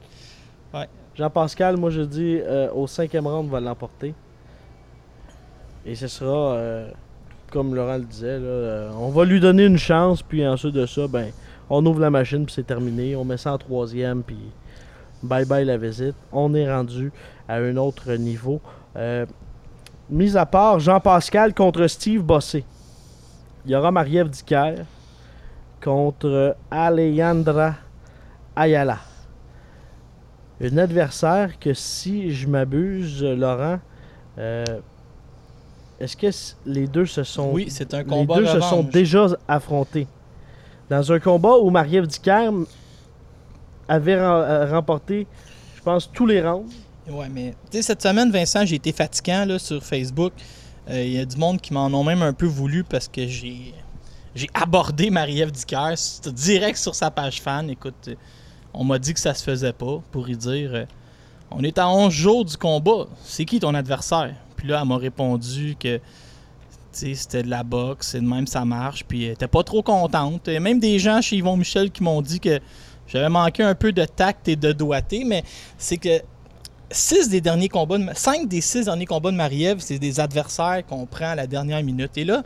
[0.73, 0.87] Ouais.
[1.15, 4.13] Jean-Pascal, moi je dis euh, au cinquième round va l'emporter.
[5.85, 6.89] Et ce sera, euh,
[7.51, 10.85] comme Laurent le disait, là, euh, on va lui donner une chance, puis ensuite de
[10.85, 11.31] ça, ben,
[11.69, 13.15] on ouvre la machine, puis c'est terminé.
[13.15, 14.37] On met ça en troisième, puis
[15.21, 16.15] bye bye la visite.
[16.31, 17.11] On est rendu
[17.47, 18.61] à un autre niveau.
[18.95, 19.25] Euh,
[20.09, 22.63] mis à part Jean-Pascal contre Steve Bossé.
[23.65, 24.75] Il y aura Marie-Ève Dicker
[25.83, 27.75] contre Alejandra
[28.55, 28.99] Ayala.
[30.61, 33.79] Un adversaire que si je m'abuse, Laurent,
[34.37, 34.63] euh,
[35.99, 36.27] est-ce que
[36.65, 40.07] les deux se sont Oui, c'est un les combat deux se sont déjà affrontés?
[40.89, 42.49] Dans un combat où Marie-Ève Dicker
[43.87, 45.25] avait euh, remporté,
[45.75, 46.71] je pense, tous les rounds.
[47.09, 50.33] Ouais, mais tu sais, cette semaine, Vincent, j'ai été fatigant là, sur Facebook.
[50.89, 53.25] Euh, Il y a du monde qui m'en ont même un peu voulu parce que
[53.27, 53.73] j'ai
[54.35, 55.93] j'ai abordé Marie-Ève Dicker
[56.33, 57.69] direct sur sa page fan.
[57.69, 58.09] Écoute,
[58.73, 60.85] on m'a dit que ça se faisait pas pour y dire euh,
[61.51, 63.07] on est à 11 jours du combat.
[63.23, 64.35] C'est qui ton adversaire?
[64.55, 65.99] Puis là, elle m'a répondu que
[66.91, 69.03] c'était de la boxe, c'est de même ça marche.
[69.03, 70.47] Puis elle était pas trop contente.
[70.47, 72.59] Et même des gens chez Yvon Michel qui m'ont dit que
[73.07, 75.43] j'avais manqué un peu de tact et de doigté, mais
[75.77, 76.21] c'est que
[76.89, 81.05] six des derniers combats, cinq des six derniers combats de Marie-Ève, c'est des adversaires qu'on
[81.05, 82.17] prend à la dernière minute.
[82.17, 82.43] Et là,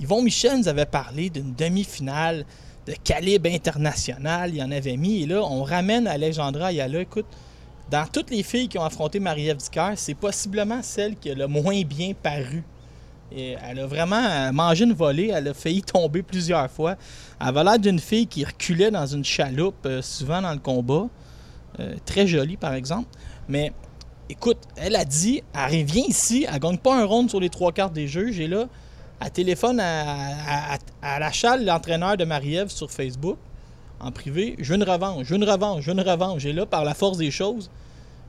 [0.00, 2.44] Yvon Michel nous avait parlé d'une demi-finale
[2.86, 4.54] de calibre international.
[4.54, 5.22] Il en avait mis.
[5.22, 7.00] Et là, on ramène Alexandra Ayala.
[7.00, 7.26] Écoute,
[7.90, 11.46] dans toutes les filles qui ont affronté Marie-Ève Dicker, c'est possiblement celle qui a le
[11.46, 12.62] moins bien paru.
[13.36, 15.30] Elle a vraiment euh, mangé une volée.
[15.32, 16.96] Elle a failli tomber plusieurs fois.
[17.40, 21.08] Elle avait l'air d'une fille qui reculait dans une chaloupe, euh, souvent dans le combat.
[21.78, 23.08] Euh, très jolie, par exemple.
[23.48, 23.72] Mais
[24.28, 27.72] écoute, elle a dit, elle revient ici, elle gagne pas un round sur les trois
[27.72, 28.66] quarts des juges, et là,
[29.20, 33.38] elle téléphone à, à, l'entraîneur de Marie-Ève, sur Facebook,
[34.00, 36.44] en privé, je une revanche, je une revanche, je une revanche.
[36.44, 37.70] Et là, par la force des choses,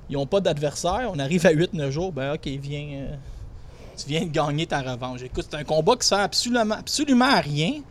[0.10, 3.16] ils n'ont pas d'adversaire, on arrive à 8-9 jours, ben ok, viens, euh,
[3.98, 5.22] tu viens de gagner ta revanche.
[5.24, 7.82] Écoute, c'est un combat qui sert absolument, absolument à rien,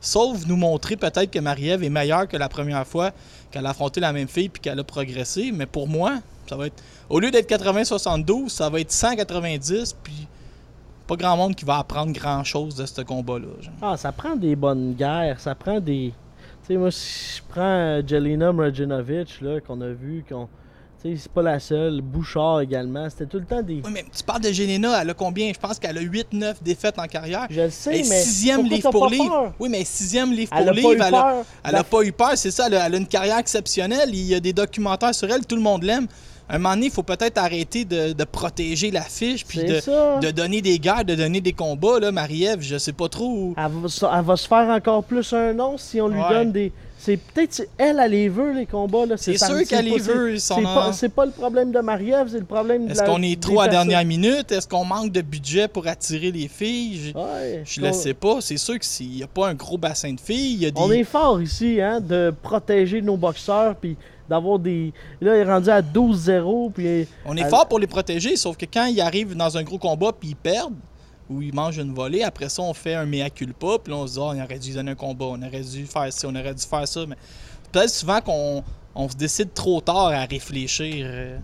[0.00, 3.12] sauf nous montrer peut-être que Marie-Ève est meilleure que la première fois
[3.50, 5.52] qu'elle a affronté la même fille puis qu'elle a progressé.
[5.52, 6.82] Mais pour moi, ça va être.
[7.08, 10.26] Au lieu d'être 80-72, ça va être 190, puis
[11.06, 13.46] pas grand monde qui va apprendre grand chose de ce combat-là.
[13.80, 16.12] Ah, ça prend des bonnes guerres, ça prend des.
[16.68, 20.48] Tu sais, moi, si je prends euh, Jelena Mrajinovic, là, qu'on a vu, qu'on.
[21.02, 22.02] Tu sais, c'est pas la seule.
[22.02, 23.08] Bouchard également.
[23.08, 23.80] C'était tout le temps des.
[23.84, 25.50] Oui, mais tu parles de Jelena, elle a combien?
[25.50, 27.46] Je pense qu'elle a 8-9 défaites en carrière.
[27.48, 28.20] Je le sais, Elle est mais.
[28.20, 29.54] sixième livre pour livre.
[29.58, 31.04] Oui, mais sixième livre Elle pour a livre.
[31.06, 31.44] elle a- peur.
[31.64, 32.66] Elle n'a pas eu peur, c'est ça.
[32.66, 34.10] Elle a, elle a une carrière exceptionnelle.
[34.12, 36.06] Il y a des documentaires sur elle, tout le monde l'aime.
[36.48, 40.30] À un moment donné, il faut peut-être arrêter de, de protéger l'affiche, puis C'est de,
[40.30, 42.00] donner des guerres, de donner des combats.
[42.00, 43.26] Là, Marie-Ève, je sais pas trop.
[43.28, 46.18] où- Elle va, se- elle va se faire encore plus un nom si on lui
[46.20, 46.28] Ouais.
[46.30, 46.72] donne des.
[47.00, 49.16] C'est peut-être elle, elle les veut les combats là.
[49.16, 50.36] C'est sûr qu'elle les veut.
[50.38, 53.22] C'est en- pas, pas le problème de Marie-Ève, c'est le problème de Est-ce la- qu'on
[53.22, 53.88] est trop à personnes.
[53.88, 54.50] dernière minute?
[54.50, 57.12] Est-ce qu'on manque de budget pour attirer les filles?
[57.14, 58.40] Je, Ouais, je le sais pas.
[58.40, 60.54] C'est sûr qu'il n'y a pas un gros bassin de filles.
[60.54, 60.80] Il y a des...
[60.80, 63.96] On est fort ici, hein, de protéger nos boxeurs, puis
[64.28, 64.92] d'avoir des.
[65.20, 67.06] Là, il est rendu à 12-0, puis.
[67.24, 70.12] On est fort pour les protéger, sauf que quand ils arrivent dans un gros combat
[70.18, 70.74] puis ils perdent,
[71.30, 74.06] ou ils mangent une volée, après ça, on fait un mea culpa, puis là, on
[74.06, 76.34] se dit, Ah, on aurait dû donner un combat, on aurait dû faire ci, on
[76.34, 77.00] aurait dû faire ça.
[77.06, 77.16] Mais
[77.72, 78.62] peut-être souvent qu'on
[78.94, 81.06] on se décide trop tard à réfléchir.
[81.08, 81.38] euh.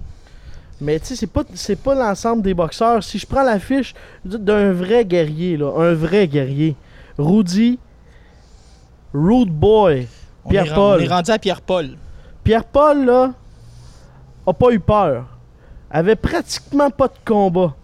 [0.81, 3.03] Mais tu sais, c'est pas, c'est pas l'ensemble des boxeurs.
[3.05, 3.94] Si je prends la fiche
[4.25, 6.75] d'un vrai guerrier, là, un vrai guerrier,
[7.16, 7.79] Rudy,
[9.12, 10.09] Rude Boy,
[10.44, 11.01] On, Pierre-Paul.
[11.01, 11.97] on est rendu à Pierre-Paul.
[12.44, 13.33] Pierre-Paul, là,
[14.46, 15.26] a pas eu peur.
[15.90, 17.74] Avait pratiquement pas de combat.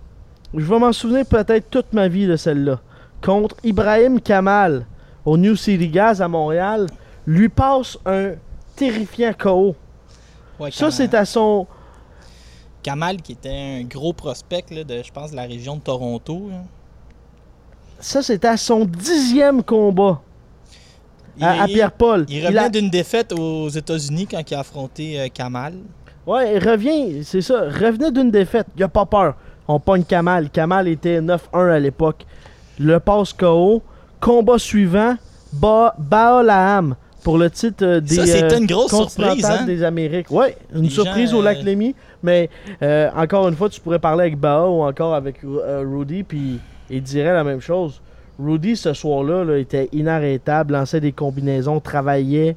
[0.54, 2.80] Je vais m'en souvenir peut-être toute ma vie de celle-là.
[3.22, 4.86] Contre Ibrahim Kamal
[5.24, 6.86] au New City Gas à Montréal,
[7.26, 8.32] lui passe un
[8.76, 9.74] terrifiant KO.
[10.58, 11.66] Ouais, Ça, c'est à son.
[12.82, 16.48] Kamal, qui était un gros prospect, là, de, je pense, de la région de Toronto.
[16.50, 16.62] là.
[17.98, 20.20] Ça, c'est à son dixième combat
[21.40, 22.26] à, Pierre-Paul.
[22.28, 25.74] il Il revenait a- d'une défaite aux États-Unis quand il a affronté euh, Kamal.
[26.26, 27.62] Ouais, il revient, c'est ça.
[27.64, 28.66] Revenait d'une défaite.
[28.76, 29.34] Il a pas peur.
[29.68, 30.50] On pogne Kamal.
[30.50, 31.38] Kamal était 9-1
[31.70, 32.26] à l'époque.
[32.78, 33.82] Le passe KO.
[34.20, 35.16] Combat suivant,
[35.52, 39.66] ba Baal pour le titre euh, des Ça, c'était euh, une grosse continentales surprise, hein?
[39.66, 40.30] des Amériques.
[40.30, 41.94] Ouais, une Les surprise gens, au lac euh, Lémy.
[42.22, 42.48] Mais
[42.82, 46.58] euh, encore une fois, tu pourrais parler avec Bao ou encore avec euh, Rudy, puis
[46.90, 48.00] il dirait la même chose.
[48.42, 52.57] Rudy, ce soir-là, là, était inarrêtable, lançait des combinaisons, travaillait,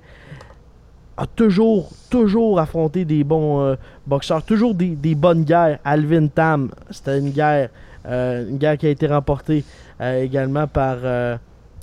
[1.18, 3.76] a toujours, toujours affronté des bons euh,
[4.08, 5.80] boxeurs, toujours des, des bonnes guerres.
[5.86, 7.70] Alvin Tam, c'était une guerre,
[8.08, 9.64] euh, une guerre qui a été remportée
[10.02, 10.98] euh, également par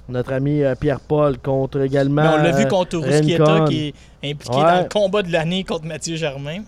[0.08, 2.22] notre ami Pierre-Paul contre également.
[2.22, 3.64] Mais on l'a vu contre Rincon.
[3.66, 4.62] qui est impliqué Ouais.
[4.64, 6.62] dans le combat de l'année contre Mathieu Germain.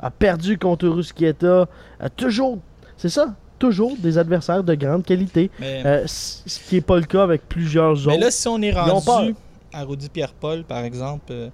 [0.00, 1.66] a perdu contre Rusquieta,
[1.98, 2.58] a toujours,
[2.96, 3.34] c'est ça,
[3.68, 7.48] toujours des adversaires de grande qualité, Mais, euh, ce qui n'est pas le cas avec
[7.48, 8.20] plusieurs mais autres.
[8.20, 9.34] là, si on est rendu
[9.72, 11.48] à Rudy Pierre-Paul, par exemple, euh,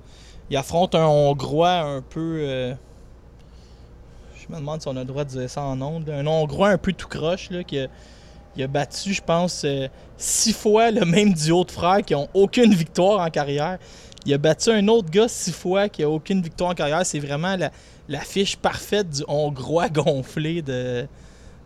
[0.50, 2.38] il affronte un Hongrois un peu.
[2.40, 2.74] euh,
[4.34, 6.10] je me demande si on a le droit de dire ça en ondes.
[6.10, 7.86] Un Hongrois un peu tout croche, là, qui a,
[8.56, 9.64] il a battu, je pense,
[10.16, 13.78] six fois le même duo de frères qui n'ont aucune victoire en carrière.
[14.26, 17.06] Il a battu un autre gars six fois qui a aucune victoire en carrière.
[17.06, 17.70] C'est vraiment la,
[18.08, 21.06] la fiche parfaite du Hongrois gonflé de,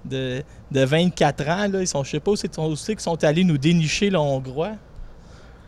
[0.05, 1.69] de, de 24 ans.
[1.73, 1.81] Là.
[1.81, 4.73] Ils sont, je sais pas où c'est qu'ils sont allés nous dénicher le Hongrois.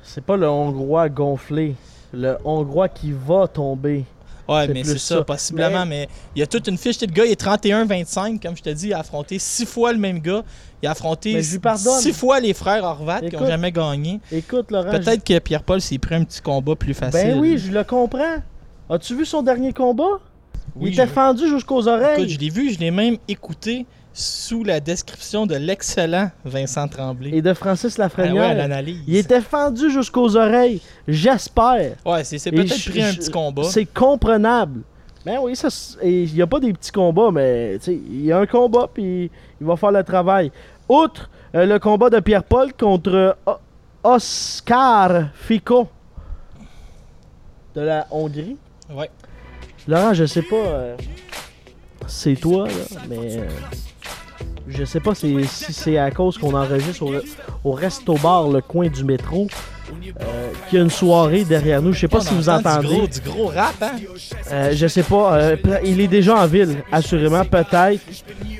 [0.03, 1.75] C'est pas le Hongrois gonflé.
[2.13, 4.05] Le Hongrois qui va tomber.
[4.49, 5.25] Ouais, mais c'est ça, ça.
[5.25, 5.85] possiblement.
[5.85, 6.09] Mais...
[6.35, 7.01] il y a toute une fiche.
[7.01, 8.89] Le gars, il est 31-25, comme je te dis.
[8.89, 10.45] Il a affronté six fois le même gars.
[10.83, 14.21] Il a affronté six fois les frères Horvat qui n'ont jamais gagné.
[14.31, 14.93] Écoute, Laurent.
[14.93, 17.33] je- Peut-être que Pierre-Paul s'est pris un petit combat plus facile.
[17.33, 18.37] Ben oui, je le comprends.
[18.89, 20.21] As-tu vu son dernier combat?
[20.77, 22.21] Oui, Il était fendu jusqu'aux oreilles.
[22.23, 23.85] Écoute, je l'ai vu, je l'ai même écouté
[24.19, 27.31] sous la description de l'excellent Vincent Tremblay.
[27.35, 28.35] Et de Francis Ah Lafrenière.
[28.35, 29.03] ouais, à l'analyse.
[29.07, 30.81] il était fendu jusqu'aux oreilles.
[31.07, 31.97] J'espère.
[32.07, 33.65] Ouais, c'est peut-être pris un petit combat.
[33.65, 34.81] C'est comprenable.
[35.27, 35.69] Ben oui, ça,
[36.03, 39.67] il n'y a pas des petits combats, mais il y a un combat, puis il
[39.67, 40.51] va faire le travail.
[40.89, 43.37] Outre euh, le combat de Pierre-Paul contre
[44.03, 45.89] Oscar Fico
[47.75, 48.57] de la Hongrie.
[48.91, 49.11] Ouais.
[49.87, 50.97] Laurent, je sais pas, euh,
[52.07, 53.49] c'est toi, là, mais euh,
[54.69, 57.15] je sais pas si, c'est à cause qu'on enregistre au,
[57.65, 59.47] au Resto Bar, le coin du métro,
[60.21, 61.93] euh, qu'il y a une soirée derrière nous.
[61.93, 62.89] Je sais pas si vous entend entendez.
[62.89, 63.93] Du gros, du gros rap, hein?
[64.53, 65.35] Euh, je sais pas.
[65.37, 68.01] euh, il est déjà en ville, assurément, peut-être.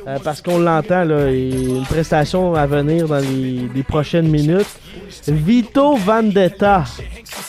[0.07, 1.31] euh, parce qu'on l'entend, là.
[1.31, 4.67] et une prestation à venir dans les, les prochaines minutes.
[5.29, 6.85] Vito Vendetta.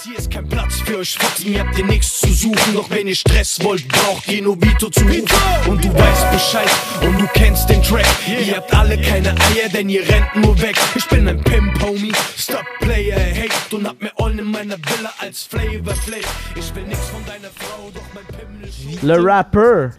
[0.06, 2.74] Hier ist kein Platz für euch Fotzen, ihr habt ihr nichts zu suchen.
[2.74, 5.26] Doch wenn ihr Stress wollt, braucht ihr nur Vito zu rufen.
[5.68, 6.70] Und du weißt Bescheid
[7.02, 8.06] und du kennst den Track.
[8.28, 10.76] Ihr habt alle keine Eier, denn ihr rennt nur weg.
[10.96, 13.67] Ich bin ein Pimp, Homie, Stop Player, hate.
[13.72, 16.20] Und hab mir Ollen in meiner Villa als Flavor Flav.
[16.56, 19.92] Ich will nix von deiner Frau, doch mein Pimmel ist Le rapper.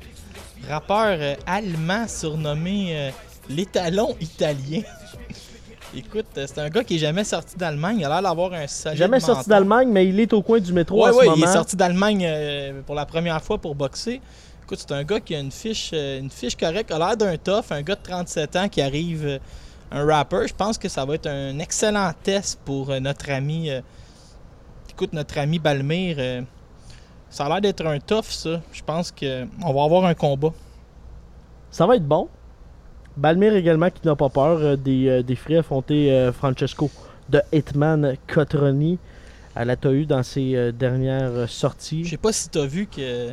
[0.69, 3.11] Rappeur euh, allemand surnommé euh,
[3.49, 4.83] l'étalon italien.
[5.95, 7.99] Écoute, euh, c'est un gars qui est jamais sorti d'Allemagne.
[8.01, 10.73] Il a l'air d'avoir un solide Jamais sorti d'Allemagne, mais il est au coin du
[10.73, 13.75] métro Ouais, en ouais, ce il est sorti d'Allemagne euh, pour la première fois pour
[13.75, 14.21] boxer.
[14.65, 16.91] Écoute, c'est un gars qui a une fiche, euh, une fiche correcte.
[16.91, 19.39] Il a l'air d'un tough, un gars de 37 ans qui arrive, euh,
[19.91, 20.47] un rapper.
[20.49, 23.71] Je pense que ça va être un excellent test pour euh, notre ami.
[23.71, 23.81] euh,
[24.91, 26.17] écoute, notre ami Balmire.
[26.19, 26.43] euh,
[27.31, 28.61] ça a l'air d'être un tough, ça.
[28.73, 30.53] Je pense qu'on va avoir un combat.
[31.71, 32.29] Ça va être bon.
[33.17, 36.91] Balmire également qui n'a pas peur euh, des, des frais affrontés Francesco
[37.29, 38.99] de Hitman Cotroni
[39.55, 42.05] à la TAU dans ses dernières euh, Je sorties.
[42.07, 43.31] sais pas si tu as vu que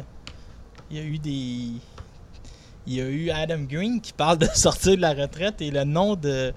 [0.91, 1.69] il y a eu des
[2.87, 5.83] il y a eu Adam Green qui parle de sortir de la retraite et le
[5.83, 6.53] nom de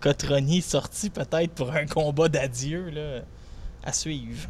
[0.00, 2.92] Cotroni sorti peut-être pour un combat d'adieu
[3.84, 4.48] à suivre.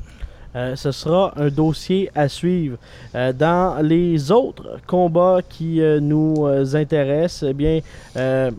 [0.55, 2.77] Euh, ce sera un dossier à suivre.
[3.14, 7.81] Euh, dans les autres combats qui euh, nous intéressent, eh bien,
[8.16, 8.53] on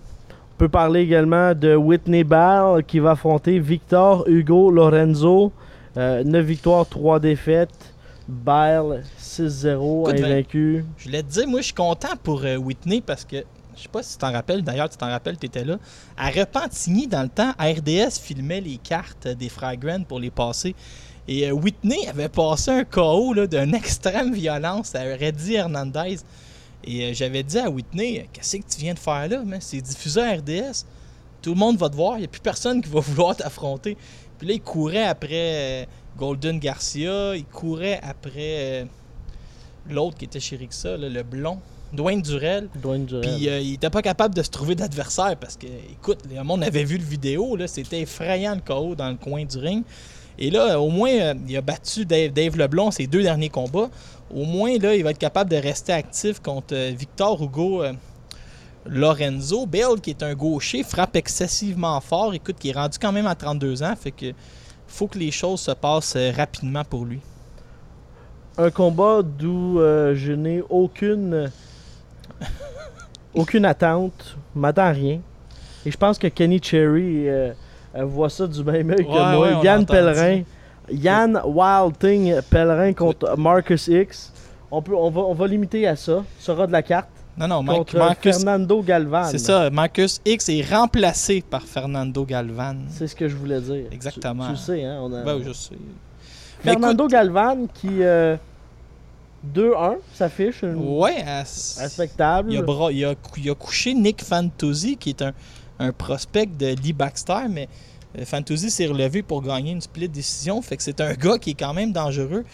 [0.58, 5.52] peut parler également de Whitney Ball qui va affronter Victor Hugo Lorenzo.
[5.96, 7.93] 9 victoires, 3 défaites.
[8.28, 10.86] Ball 6-0, Écoute, invaincu.
[10.98, 13.44] Je voulais te dire moi je suis content pour euh, Whitney parce que
[13.76, 15.78] je sais pas si tu t'en rappelles, d'ailleurs tu t'en rappelles, tu étais là.
[16.16, 20.76] À Repentigny, dans le temps, RDS filmait les cartes des frères Grant pour les passer.
[21.28, 26.18] Et euh, Whitney avait passé un KO là, d'une extrême violence à Reddy Hernandez.
[26.86, 29.42] Et euh, j'avais dit à Whitney, qu'est-ce que tu viens de faire là?
[29.60, 30.86] C'est diffusé à RDS.
[31.42, 33.98] Tout le monde va te voir, il n'y a plus personne qui va vouloir t'affronter.
[34.38, 38.86] Puis là, il courait après Golden Garcia, il courait après euh,
[39.89, 41.60] l'autre qui était chez Rixa, là, le blond,
[41.93, 42.69] Dwayne Durel.
[42.76, 43.36] Dwayne Durrell.
[43.36, 46.63] Puis euh, il était pas capable de se trouver d'adversaire parce que, écoute, le monde
[46.63, 49.84] avait vu le vidéo, là, c'était effrayant le KO dans le coin du ring.
[50.39, 53.89] Et là, au moins, euh, il a battu Dave, Dave Leblond ses deux derniers combats.
[54.34, 57.84] Au moins, là, il va être capable de rester actif contre euh, Victor Hugo
[58.88, 59.67] Lorenzo.
[59.67, 62.34] Bale, qui est un gaucher, frappe excessivement fort.
[62.34, 63.93] Écoute, qui est rendu quand même à 32 ans.
[63.95, 64.34] Fait que
[64.94, 67.20] faut que les choses se passent euh, rapidement pour lui.
[68.58, 71.52] un combat d'où euh, je n'ai aucune
[73.34, 75.20] aucune attente, m'attends à rien.
[75.86, 77.54] Et je pense que Kenny Cherry euh,
[77.96, 79.40] voit ça du même œil que moi.
[79.40, 80.44] ouais, Yann Pellerin,
[80.92, 84.32] Yann Wilding Pellerin contre Marcus X.
[84.70, 86.24] On peut, on va, on va limiter à ça.
[86.38, 88.36] Ça sera de la carte Non, non, Mike- contre Marcus.
[88.38, 89.24] Fernando Galvan.
[89.26, 92.76] C'est ça, Marcus X est remplacé par Fernando Galvan.
[92.89, 93.86] C'est ce que je voulais dire.
[93.91, 94.49] Exactement.
[94.51, 94.99] Tu, sais, hein?
[95.01, 95.24] On a...
[95.24, 95.76] Ben, je sais.
[96.62, 98.38] Fernando Galvan qui euh,
[99.53, 101.24] 2-1 s'affiche, une- Ouais,
[101.78, 102.53] respectable.
[102.53, 105.34] il, a bra- il a cou- il a couché Nick Fantozzi, qui est un,
[105.80, 107.68] un prospect de Lee Baxter, mais
[108.18, 110.62] euh, Fantozzi s'est relevé pour gagner une split décision.
[110.62, 112.45] Fait que c'est un gars qui est quand même dangereux.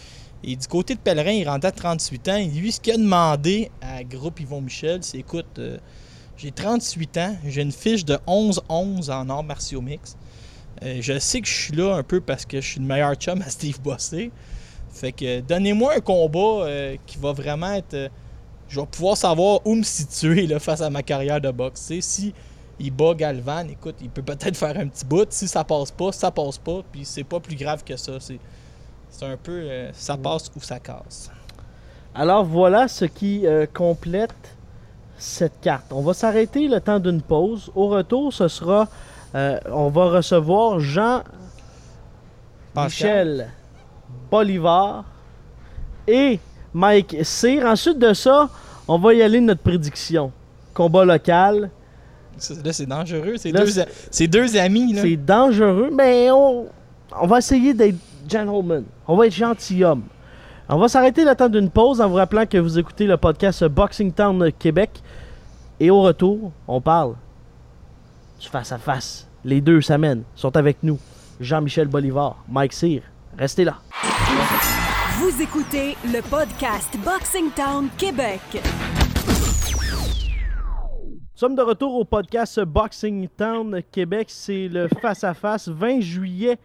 [0.42, 2.36] Et du côté de Pellerin, il rentre à 38 ans.
[2.36, 5.78] Et lui, ce qu'il a demandé à Groupe Yvon Michel, c'est écoute, euh,
[6.36, 10.16] j'ai 38 ans, j'ai une fiche de 11-11 en arts martiaux mix.
[10.82, 13.14] Euh, je sais que je suis là un peu parce que je suis le meilleur
[13.14, 14.30] chum à Steve Bossé.
[14.90, 18.10] Fait que donnez-moi un combat euh, qui va vraiment être.
[18.68, 21.92] je vais pouvoir savoir où me situer là, face à ma carrière de boxe.
[22.00, 22.32] Si
[22.78, 25.26] il bat Galvan, écoute, il peut peut-être faire un petit bout.
[25.30, 26.82] Si ça passe pas, ça passe pas.
[26.90, 28.18] Puis c'est pas plus grave que ça.
[28.18, 28.38] C'est,
[29.10, 31.30] c'est un peu euh, ça passe ou ça casse.
[32.14, 34.34] Alors voilà ce qui euh, complète
[35.18, 35.86] cette carte.
[35.92, 37.70] On va s'arrêter le temps d'une pause.
[37.74, 38.88] Au retour, ce sera.
[39.34, 41.22] euh, on va recevoir Jean
[42.74, 43.48] Michel
[44.30, 45.04] Bolivar
[46.08, 46.38] et
[46.72, 47.64] Mike Cyr.
[47.66, 48.48] Ensuite de ça,
[48.88, 50.32] on va y aller de notre prédiction.
[50.74, 51.70] Combat local.
[52.64, 53.34] Là, c'est dangereux.
[53.36, 54.96] C'est deux, amis.
[54.96, 56.66] C'est dangereux, mais on,
[57.20, 57.98] on va essayer d'être
[58.30, 58.84] gentleman.
[59.06, 60.04] On va être gentilhomme.
[60.68, 63.64] On va s'arrêter le temps d'une pause en vous rappelant que vous écoutez le podcast
[63.64, 65.02] Boxing Town Québec.
[65.80, 67.16] Et au retour, on parle
[68.38, 69.26] du face à face.
[69.44, 70.98] Les deux s'amènent, sont avec nous.
[71.40, 73.02] Jean-Michel Bolivar, Mike Cyr.
[73.36, 73.78] Restez là.
[75.18, 78.40] Vous écoutez le podcast Boxing Town Québec.
[81.32, 84.28] Nous sommes de retour au podcast Boxing Town Québec.
[84.30, 86.58] C'est le face-à-face 20 juillet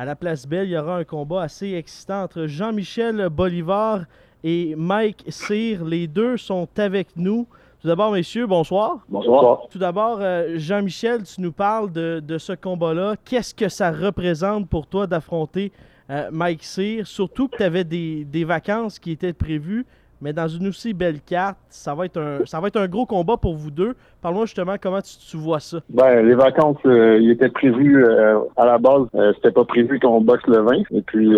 [0.00, 0.66] à la Place Belle.
[0.66, 4.06] Il y aura un combat assez excitant entre Jean-Michel Bolivar
[4.42, 5.84] et Mike Cyr.
[5.84, 7.46] Les deux sont avec nous.
[7.82, 9.00] Tout d'abord, messieurs, bonsoir.
[9.10, 9.68] Bonsoir.
[9.70, 13.16] Tout d'abord, euh, Jean-Michel, tu nous parles de, de ce combat-là.
[13.26, 15.70] Qu'est-ce que ça représente pour toi d'affronter
[16.08, 17.06] euh, Mike Cyr?
[17.06, 19.84] Surtout que tu avais des, des vacances qui étaient prévues,
[20.20, 23.06] mais dans une aussi belle carte, ça va être un, ça va être un gros
[23.06, 23.94] combat pour vous deux.
[24.22, 25.78] Parle-moi justement comment tu, tu vois ça?
[25.88, 29.06] Ben, les vacances, euh, ils étaient prévus euh, à la base.
[29.14, 30.72] Euh, C'était pas prévu qu'on boxe le 20.
[30.90, 31.30] Et puis,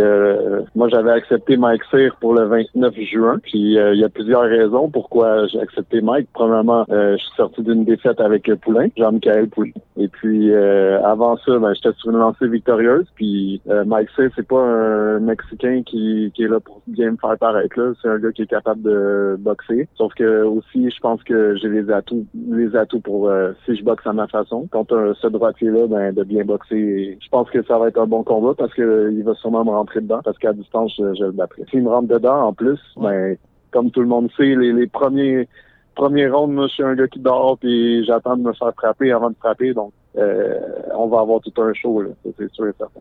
[0.75, 3.39] moi, j'avais accepté Mike Cyr pour le 29 juin.
[3.43, 6.29] Puis, il y a plusieurs raisons pourquoi j'ai accepté Mike.
[6.33, 9.71] Premièrement, je suis sorti d'une défaite avec Poulain, Jean-Michel Poulain.
[9.97, 13.07] Et puis, avant ça, ben, j'étais sur une lancée victorieuse.
[13.15, 17.39] Puis, Mike Cyr, c'est pas un Mexicain qui, qui est là pour bien me faire
[17.39, 17.79] paraître.
[17.79, 17.93] là.
[18.03, 19.89] C'est un gars qui est capable de boxer.
[19.95, 23.85] Sauf que aussi, je pense que j'ai les atouts, les atouts pour euh, si je
[23.85, 24.69] boxe à ma façon.
[24.71, 26.77] Contre ce droitier-là, ben, de bien boxer.
[26.77, 29.35] Et je pense que ça va être un bon combat parce que euh, il va
[29.35, 30.21] sûrement me rentrer dedans.
[30.25, 31.63] Parce qu'à distance, je, je le battrai.
[31.71, 33.37] S'il me rentre dedans, en plus, ben,
[33.71, 35.49] comme tout le monde sait, les, les premiers
[35.95, 39.13] premiers rounds, moi, je suis un gars qui dort puis j'attends de me faire frapper
[39.13, 39.75] avant de frapper.
[39.75, 40.59] Donc, euh,
[40.95, 42.11] on va avoir tout un show, là.
[42.39, 43.01] C'est sûr et certain.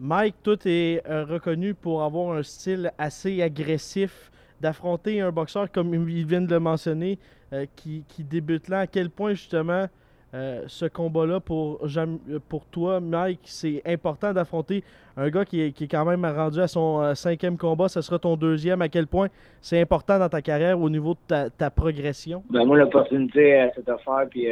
[0.00, 4.30] Mike, toi, est euh, reconnu pour avoir un style assez agressif
[4.60, 7.18] d'affronter un boxeur, comme il vient de le mentionner,
[7.52, 8.80] euh, qui, qui débute là.
[8.80, 9.86] À quel point, justement,
[10.34, 14.84] euh, ce combat-là pour, euh, pour toi, Mike, c'est important d'affronter
[15.16, 17.88] un gars qui est, qui est quand même rendu à son cinquième combat.
[17.88, 18.82] Ce sera ton deuxième.
[18.82, 19.28] À quel point
[19.62, 22.42] c'est important dans ta carrière au niveau de ta, progression?
[22.50, 24.48] Ben moi, l'opportunité, euh, c'est offert puis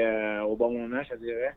[0.48, 1.54] au bon moment, je dirais.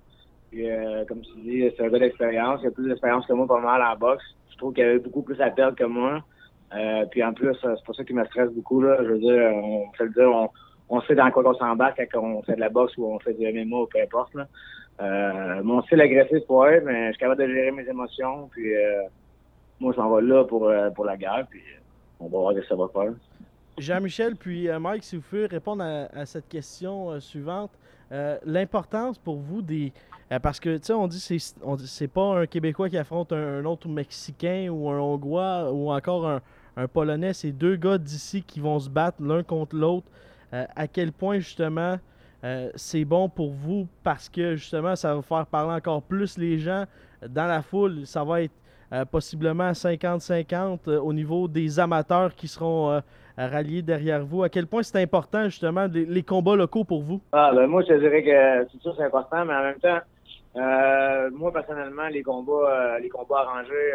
[0.51, 0.65] Puis,
[1.07, 2.59] comme tu dis, c'est un gars d'expérience.
[2.63, 4.23] Il a plus d'expérience que moi, pas mal en boxe.
[4.51, 6.23] Je trouve qu'il avait beaucoup plus à perdre que moi.
[6.75, 8.81] Euh, puis en plus, euh, c'est pour ça qu'il me stresse beaucoup.
[8.81, 8.97] Là.
[9.03, 10.49] Je veux dire, on fait le dire, on,
[10.89, 13.33] on sait dans quoi on s'embarque quand on fait de la boxe ou on fait
[13.33, 14.33] du MMA ou peu importe.
[14.35, 14.47] Là.
[15.01, 18.49] Euh, mon style agressif, ouais, mais je suis capable de gérer mes émotions.
[18.51, 19.03] Puis euh,
[19.79, 21.45] moi, je m'en vais là pour, euh, pour la guerre.
[21.49, 21.79] Puis euh,
[22.19, 23.13] on va voir ce que ça va faire.
[23.77, 27.71] Jean-Michel, puis euh, Mike, si vous pouvez répondre à, cette question euh, suivante.
[28.11, 29.93] Euh, L'importance pour vous des.
[30.31, 31.55] euh, parce que, tu sais, on dit c'est-
[31.85, 36.27] c'est pas un Québécois qui affronte un, un autre Mexicain ou un Hongrois ou encore
[36.27, 36.41] un,
[36.77, 37.33] un Polonais.
[37.33, 40.07] C'est deux gars d'ici qui vont se battre l'un contre l'autre.
[40.53, 41.97] Euh, à quel point, justement,
[42.43, 46.57] euh, c'est bon pour vous parce que, justement, ça va faire parler encore plus les
[46.57, 46.85] gens
[47.27, 48.05] dans la foule.
[48.05, 48.53] Ça va être
[48.93, 53.01] euh, possiblement 50-50 euh, au niveau des amateurs qui seront
[53.37, 54.43] ralliés derrière vous.
[54.43, 57.21] À quel point c'est important, justement, les, combats locaux pour vous?
[57.31, 59.99] Ah, ben moi, je dirais que c'est sûr c'est important, mais en même temps,
[61.37, 63.93] moi, personnellement, les combats les combats arrangés,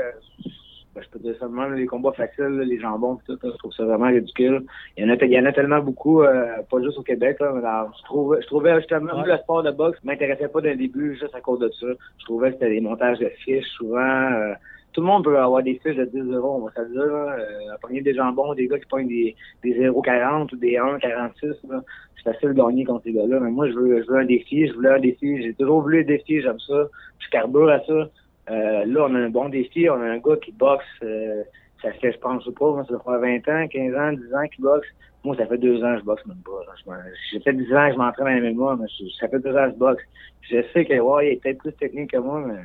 [1.02, 3.58] je peux dire ça de même, les combats faciles, là, les jambons, tout, là, je
[3.58, 4.62] trouve ça vraiment ridicule.
[4.96, 7.38] Il y en a, il y en a tellement beaucoup, euh, pas juste au Québec,
[7.40, 9.26] là, mais dans- je, trouvais, je trouvais justement, Ouais.
[9.26, 11.86] le sport de boxe m'intéressait pas dès le début, juste à cause de ça.
[12.18, 13.98] Je trouvais que c'était des montages de fiches, souvent.
[14.32, 14.54] euh,
[14.92, 17.04] tout le monde peut avoir des fiches de 10 euros, on va se le dire.
[17.06, 17.36] Là.
[17.36, 19.34] Euh, pogner des jambons, des gars qui pognent des,
[19.64, 21.56] des 0,40 ou des 1,46.
[21.68, 21.82] là.
[22.16, 23.40] C'est facile de gagner contre ces gars-là.
[23.40, 24.68] Mais moi, je veux, je veux un défi.
[24.68, 25.42] Je voulais un défi.
[25.42, 26.40] J'ai toujours voulu un défi.
[26.40, 26.86] J'aime ça.
[27.18, 28.08] Je carbure à ça.
[28.50, 29.88] Euh, là, on a un bon défi.
[29.88, 30.84] On a un gars qui boxe.
[31.02, 31.42] euh,
[31.82, 34.64] ça fait, je pense, pas, moi, ça fait 20 ans, 15 ans, 10 ans qu'il
[34.64, 34.88] boxe.
[35.22, 36.96] Moi, ça fait deux ans que je boxe même pas.
[37.30, 38.86] J'ai fait 10 ans que je m'entraîne à la MMA, mais
[39.18, 40.02] ça fait deux ans que je boxe.
[40.42, 42.60] Je sais que, ouais, il est peut-être plus technique que moi, mais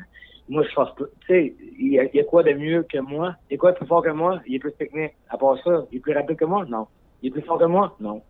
[0.49, 1.05] moi, je force pas.
[1.21, 3.36] Tu sais, il y, a, il y a quoi de mieux que moi?
[3.49, 4.41] Il y a quoi de plus fort que moi?
[4.47, 5.13] Il est plus technique.
[5.30, 6.65] À part ça, il est plus rapide que moi?
[6.67, 6.88] Non.
[7.21, 7.95] Il est plus fort que moi?
[7.99, 8.21] Non.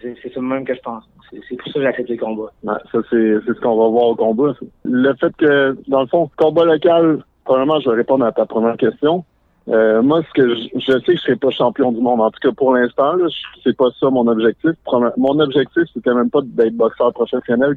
[0.00, 1.04] C'est c'est ça même que je pense.
[1.30, 2.52] C'est c'est pour ça que j'accepte les combats.
[2.62, 4.54] Ouais, ça, c'est c'est ce qu'on va voir au combat.
[4.84, 8.76] Le fait que, dans le fond, combat local, premièrement, je vais répondre à ta première
[8.76, 9.24] question.
[9.68, 12.20] Euh, moi, ce que je, je sais que je serai pas champion du monde.
[12.20, 13.16] En tout cas, pour l'instant,
[13.62, 14.70] c'est pas ça mon objectif.
[15.16, 17.76] Mon objectif, c'était même pas d'être boxeur professionnel.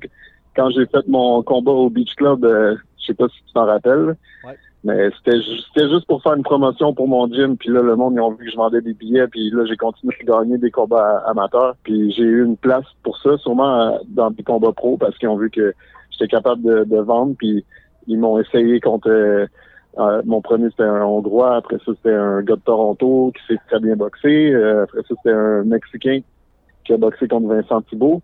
[0.55, 3.65] Quand j'ai fait mon combat au Beach Club, euh, je sais pas si tu t'en
[3.65, 4.15] rappelles.
[4.45, 4.57] Ouais.
[4.83, 7.57] Mais c'était c'était juste pour faire une promotion pour mon gym.
[7.57, 9.27] Puis là, le monde, ils ont vu que je vendais des billets.
[9.27, 11.75] Puis là, j'ai continué à gagner des combats amateurs.
[11.83, 15.29] Puis j'ai eu une place pour ça, sûrement euh, dans des combats pro, parce qu'ils
[15.29, 15.73] ont vu que
[16.11, 17.35] j'étais capable de, de vendre.
[17.37, 17.63] Puis
[18.07, 19.09] ils m'ont essayé contre...
[19.09, 19.45] euh,
[19.99, 21.57] euh, mon premier, c'était un Hongrois.
[21.57, 24.53] Après ça, c'était un gars de Toronto qui s'est très bien boxé.
[24.53, 26.21] Euh, après ça, c'était un Mexicain
[26.85, 28.21] qui a boxé contre Vincent Thibault.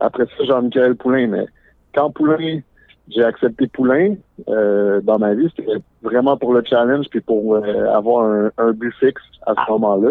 [0.00, 1.26] Après ça, Jean-Michel Poulain.
[1.28, 1.46] Mais
[1.94, 2.60] quand Poulain,
[3.08, 4.14] j'ai accepté Poulain
[4.48, 8.72] euh, dans ma vie, c'était vraiment pour le challenge puis pour euh, avoir un, un
[8.72, 10.10] but fixe à ce moment-là.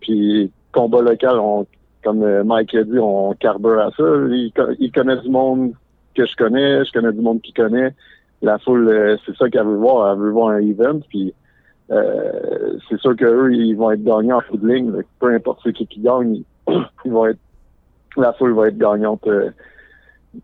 [0.00, 1.66] Puis combat local, on,
[2.02, 4.04] comme euh, Mike a dit, on carbure à ça.
[4.28, 5.72] Il, il connaît du monde
[6.14, 7.94] que je connais, je connais du monde qui connaît
[8.42, 10.12] la foule, euh, c'est ça qu'elle veut voir.
[10.12, 11.34] Elle veut voir un event, puis
[11.90, 14.92] euh, c'est sûr qu'eux, ils vont être gagnants en de ligne.
[15.18, 16.42] Peu importe c'est qui qui gagne,
[17.04, 17.38] ils vont être
[18.16, 19.28] la foule va être gagnante.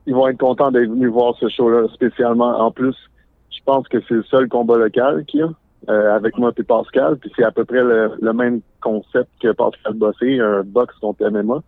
[0.06, 2.58] Ils vont être contents d'être venus voir ce show-là spécialement.
[2.58, 2.96] En plus,
[3.50, 5.50] je pense que c'est le seul combat local qu'il y a
[5.88, 7.16] euh, avec moi et Pascal.
[7.18, 11.62] Puis c'est à peu près le, même concept que Pascal Bossé, un box contre MMA.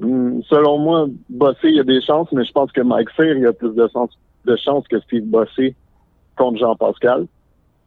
[0.00, 3.42] Selon moi, Bossé, il y a des chances, mais je pense que Mike Cyr, il
[3.42, 4.10] y a plus de, sens,
[4.44, 5.74] de chances que Steve Bossé
[6.36, 7.26] contre Jean-Pascal.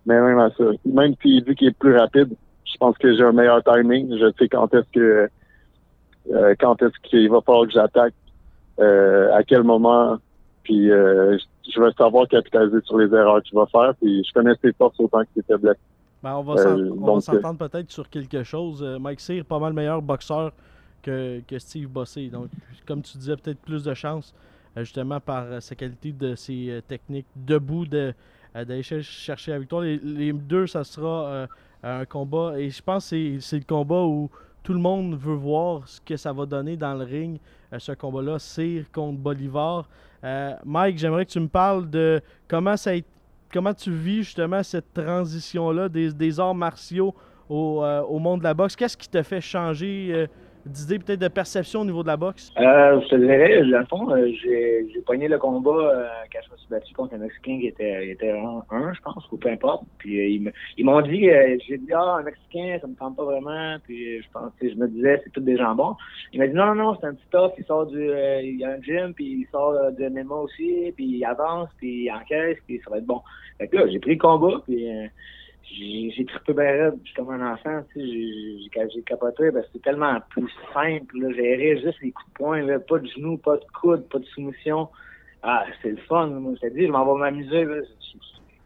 [0.06, 2.36] Mais même à ça, même s'il dit qu'il est plus rapide,
[2.66, 4.18] je pense que j'ai un meilleur timing.
[4.18, 5.30] Je sais quand est-ce que
[6.32, 8.14] euh, quand est-ce qu'il va falloir que j'attaque,
[8.80, 10.18] à quel moment,
[10.64, 11.38] puis euh,
[11.74, 15.00] je vais savoir capitaliser sur les erreurs qu'il va faire, puis je connais ses forces
[15.00, 15.78] autant que ses faiblesses.
[16.24, 18.84] Ben, on va Euh, s'entendre peut-être sur quelque chose.
[18.84, 20.52] Euh, Mike Cyr, pas mal meilleur boxeur
[21.02, 22.28] que, que Steve Bossé.
[22.28, 22.48] Donc,
[22.88, 24.34] comme tu disais, peut-être plus de chance,
[24.78, 28.14] euh, justement, par euh, sa qualité de ses euh, techniques debout, de,
[28.56, 29.82] euh, d'aller cher- chercher la victoire.
[29.82, 31.48] Les, les deux, ça sera euh,
[31.82, 32.54] un combat.
[32.60, 34.30] Et je pense que c'est le combat où
[34.64, 37.40] tout le monde veut voir ce que ça va donner dans le ring,
[37.74, 39.90] euh, ce combat-là, Cyr contre Bolivar.
[40.24, 42.92] Euh, Mike, j'aimerais que tu me parles de comment ça
[43.52, 47.14] comment tu vis justement cette transition-là des, des arts martiaux
[47.50, 48.76] au, euh, au monde de la boxe?
[48.76, 50.28] Qu'est-ce qui te fait changer
[50.66, 52.52] euh, d'idée, peut-être de perception au niveau de la boxe?
[52.58, 56.52] Euh, je te dirais, dans le fond, euh, j'ai pogné le combat euh, quand je
[56.52, 59.50] me suis battu contre un Mexicain qui était, était un, un, je pense, ou peu
[59.50, 59.84] importe.
[59.98, 61.30] Puis euh, ils m'ont dit,
[61.68, 63.78] j'ai dit, ah, un Mexicain, ça me tente pas vraiment.
[63.84, 65.96] Puis je pensais, je me disais, c'est tous des jambons.
[66.34, 68.66] Il m'a dit, non, non, non, c'est un petit tough, il sort du, il y
[68.66, 72.58] a un gym, puis il sort du MMA aussi, puis il avance, puis il encaisse,
[72.68, 73.22] puis ça va être bon.
[73.58, 74.88] Fait que là, j'ai pris le combat, puis
[75.72, 79.72] j'ai trippé bien raide, suis comme un enfant, tu sais, j'ai- j'ai capoté, parce que
[79.74, 83.38] c'est tellement plus simple, là, gérer juste les coups de poing, là, pas de genoux,
[83.38, 84.90] pas de coude, pas de soumission.
[85.44, 87.76] Ah, c'est le fun, moi, je te dis, je m'en vais m'amuser, là.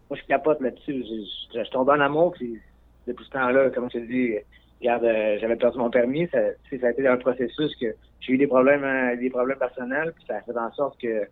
[0.10, 2.60] Moi, je capote là-dessus, je, je, tombe en amour, puis
[3.08, 4.36] depuis ce temps-là, comme je te dis,
[4.82, 6.40] regarde, euh, j'avais perdu mon permis, ça,
[6.80, 10.26] ça a été un processus que j'ai eu des problèmes, euh, des problèmes personnels, puis
[10.28, 11.28] ça a fait en sorte que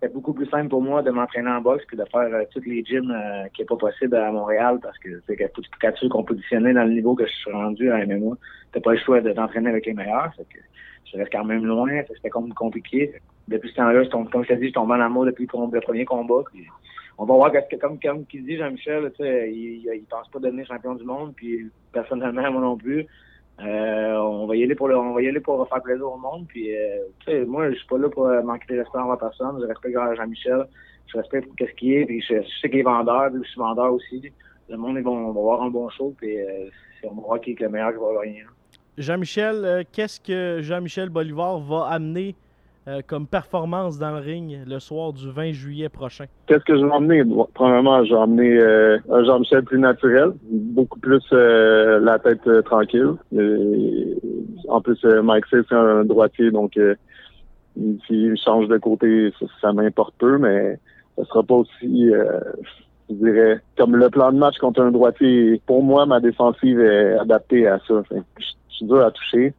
[0.00, 2.62] c'était beaucoup plus simple pour moi de m'entraîner en boxe que de faire euh, tous
[2.64, 6.08] les gyms euh, qui est pas possible à Montréal parce que c'est quand tu veux
[6.08, 8.36] compétitionner dans le niveau que je suis rendu à MMA,
[8.72, 10.32] t'as pas le choix de t'entraîner avec les meilleurs.
[10.36, 10.60] Fait que
[11.04, 13.12] je reste quand même loin, c'était comme compliqué.
[13.48, 16.04] Depuis ce temps-là, tombe, comme je t'ai dit, je tombe en amour depuis le, premier
[16.04, 16.44] combat.
[16.52, 16.64] Puis
[17.16, 20.66] on va voir que comme comme qui dit Jean-Michel, il, il, il pense pas devenir
[20.66, 23.06] champion du monde, puis personnellement moi non plus.
[23.60, 26.46] Euh, on va y aller pour on va y aller pour faire plaisir au monde.
[26.48, 29.58] Puis, euh, moi, je suis pas là pour euh, manquer de respect envers personne.
[29.60, 30.64] Je respecte Jean-Michel.
[31.06, 32.04] Je respecte qu'est-ce qu'il est.
[32.06, 33.30] Puis je, sais qu'il est vendeur.
[33.30, 34.32] Puis je suis vendeur aussi.
[34.68, 36.14] Le monde, va voir un bon show.
[36.18, 36.68] Puis euh,
[37.04, 38.44] on qui est le meilleur qui va gagner.
[38.96, 42.34] Jean-Michel, qu'est-ce que Jean-Michel Bolivar va amener
[42.88, 46.24] euh, comme performance dans le ring le soir du 20 juillet prochain?
[46.46, 47.22] Qu'est-ce que je vais emmener?
[47.52, 53.12] Premièrement, je vais emmener euh, un Jean-Michel plus naturel, beaucoup plus euh, la tête tranquille.
[54.68, 56.78] En plus, Mike Cyr, c'est un droitier, donc
[58.06, 60.78] s'il change de côté, ça, ça m'importe peu, mais
[61.18, 62.10] ça sera pas aussi,
[63.10, 65.60] je dirais, comme le plan de match contre un droitier.
[65.66, 68.02] Pour moi, ma défensive est adaptée à ça.
[68.10, 69.52] Je suis dur à toucher.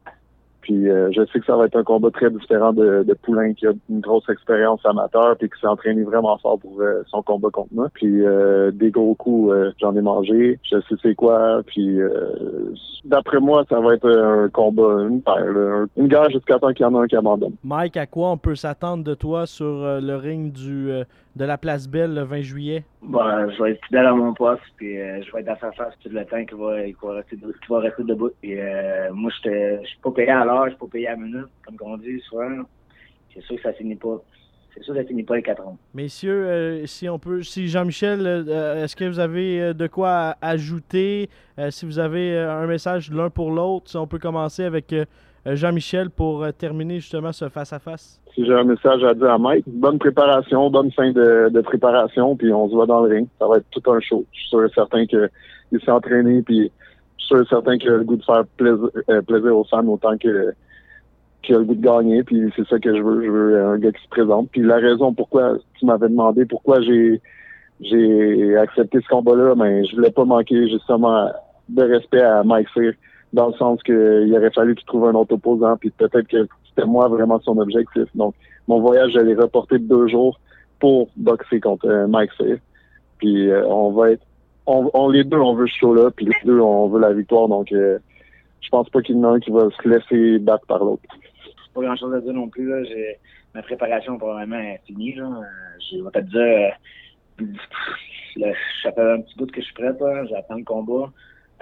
[0.60, 3.52] Puis euh, je sais que ça va être un combat très différent de, de Poulain
[3.54, 7.22] qui a une grosse expérience amateur puis qui s'est entraîné vraiment fort pour euh, son
[7.22, 7.88] combat contre moi.
[7.94, 10.58] Puis euh, des gros coups, euh, j'en ai mangé.
[10.62, 11.62] Je sais c'est quoi.
[11.66, 12.72] Puis euh,
[13.04, 16.88] d'après moi, ça va être un combat, une paire, une guerre jusqu'à temps qu'il y
[16.88, 17.54] en a un qui abandonne.
[17.64, 20.90] Mike, à quoi on peut s'attendre de toi sur le ring du,
[21.36, 22.84] de la Place Belle le 20 juillet?
[23.02, 23.20] Bon,
[23.50, 25.94] je vais être fidèle à mon poste, puis euh, je vais être à sa face
[26.02, 28.30] tout le temps qu'il va, qu'il va, rester, va rester debout.
[28.40, 31.10] Puis, euh, moi, je ne suis pas payé à l'heure, je suis pas payé à
[31.12, 32.64] la minute, comme on dit souvent.
[33.32, 34.20] C'est sûr que ça finit pas.
[34.74, 35.78] c'est sûr que ça finit pas les quatre ans.
[35.94, 40.36] Messieurs, euh, si on peut, si Jean-Michel, euh, est-ce que vous avez euh, de quoi
[40.42, 41.30] ajouter?
[41.58, 44.92] Euh, si vous avez euh, un message l'un pour l'autre, si on peut commencer avec
[44.92, 45.04] euh, euh,
[45.46, 48.20] Jean-Michel pour euh, terminer justement ce face-à-face.
[48.34, 52.36] Si j'ai un message à dire à Mike, bonne préparation, bonne fin de, de préparation,
[52.36, 53.28] puis on se voit dans le ring.
[53.38, 54.24] Ça va être tout un show.
[54.32, 55.30] Je suis sûr et certain qu'il
[55.82, 56.70] s'est entraîné, puis
[57.18, 59.64] je suis sûr et certain qu'il a le goût de faire plaisir, euh, plaisir aux
[59.64, 60.52] fans autant que
[61.42, 63.24] qu'il a le goût de gagner, puis c'est ça que je veux.
[63.24, 64.50] Je veux un gars qui se présente.
[64.50, 67.20] Puis la raison pourquoi tu m'avais demandé pourquoi j'ai
[67.80, 71.30] j'ai accepté ce combat-là, ben je voulais pas manquer justement
[71.70, 72.92] de respect à Mike Sear,
[73.32, 76.86] dans le sens qu'il aurait fallu qu'il trouve un autre opposant, puis peut-être que c'était
[76.86, 78.04] moi vraiment son objectif.
[78.14, 78.34] Donc
[78.68, 80.38] mon voyage, j'allais reporter de deux jours
[80.78, 82.58] pour boxer contre euh, Mike Sear.
[83.18, 84.22] Puis euh, on va être
[84.66, 87.48] on, on- les deux on veut ce show-là, puis les deux on veut la victoire,
[87.48, 87.98] donc euh,
[88.60, 91.02] je pense pas qu'il y en a un qui va se laisser battre par l'autre.
[91.74, 92.68] pas grand chose à dire non plus.
[92.68, 92.82] Là.
[92.84, 93.16] J'ai,
[93.54, 95.14] ma préparation probablement est finie.
[95.14, 95.24] Là.
[95.24, 96.72] Euh, Je vais te dire,
[98.42, 98.52] euh,
[98.82, 99.92] ça fait un petit bout que je suis prêt.
[100.28, 101.10] J'attends le combat.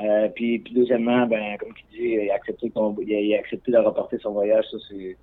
[0.00, 2.70] Euh, puis, puis deuxièmement, ben, comme tu dis, il a accepté,
[3.06, 4.64] il a, accepté de reporter son voyage.
[4.70, 5.16] Ça, c'est,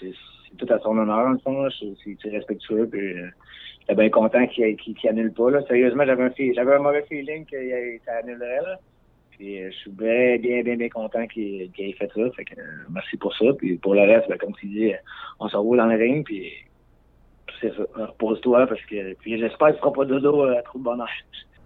[0.00, 0.12] c'est,
[0.56, 1.68] tout à son honneur, en fond.
[1.70, 2.88] C'est, respectueux.
[2.90, 3.28] Puis, euh,
[3.80, 5.50] j'étais bien content qu'il, qu'il, qu'il annule pas.
[5.50, 5.62] Là.
[5.66, 8.62] Sérieusement, j'avais un, j'avais un mauvais feeling que il- ça annulerait.
[8.62, 8.78] Là.
[9.38, 12.30] Puis euh, je suis bien, bien, bien, bien content qu'il qu'il ait fait ça.
[12.32, 13.46] Fait que, euh, merci pour ça.
[13.56, 14.96] Puis pour le reste, ben, comme tu dis, euh,
[15.38, 16.24] on s'en roule dans le ring.
[16.24, 16.52] Puis
[17.60, 17.84] c'est ça.
[17.94, 21.08] Repose-toi parce que puis j'espère que tu feras pas dodo à trop de bonheur.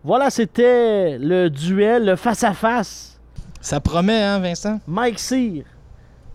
[0.04, 3.20] Voilà, c'était le duel, le face-à-face.
[3.60, 4.80] Ça promet, hein, Vincent?
[4.88, 5.64] Mike Cyr,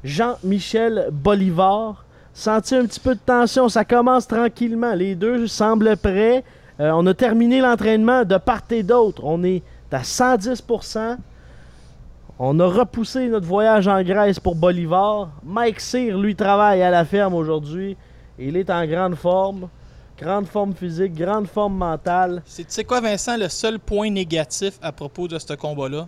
[0.03, 2.05] Jean-Michel Bolivar.
[2.33, 4.93] Senti un petit peu de tension, ça commence tranquillement.
[4.93, 6.45] Les deux semblent prêts.
[6.79, 9.21] Euh, on a terminé l'entraînement de part et d'autre.
[9.25, 11.17] On est à 110%.
[12.39, 15.31] On a repoussé notre voyage en Grèce pour Bolivar.
[15.43, 17.97] Mike Cyr, lui, travaille à la ferme aujourd'hui.
[18.39, 19.67] Il est en grande forme.
[20.19, 22.41] Grande forme physique, grande forme mentale.
[22.45, 26.07] C'est- Tu sais quoi, Vincent, le seul point négatif à propos de ce combat-là,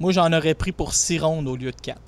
[0.00, 2.00] moi, j'en aurais pris pour 6 rondes au lieu de 4.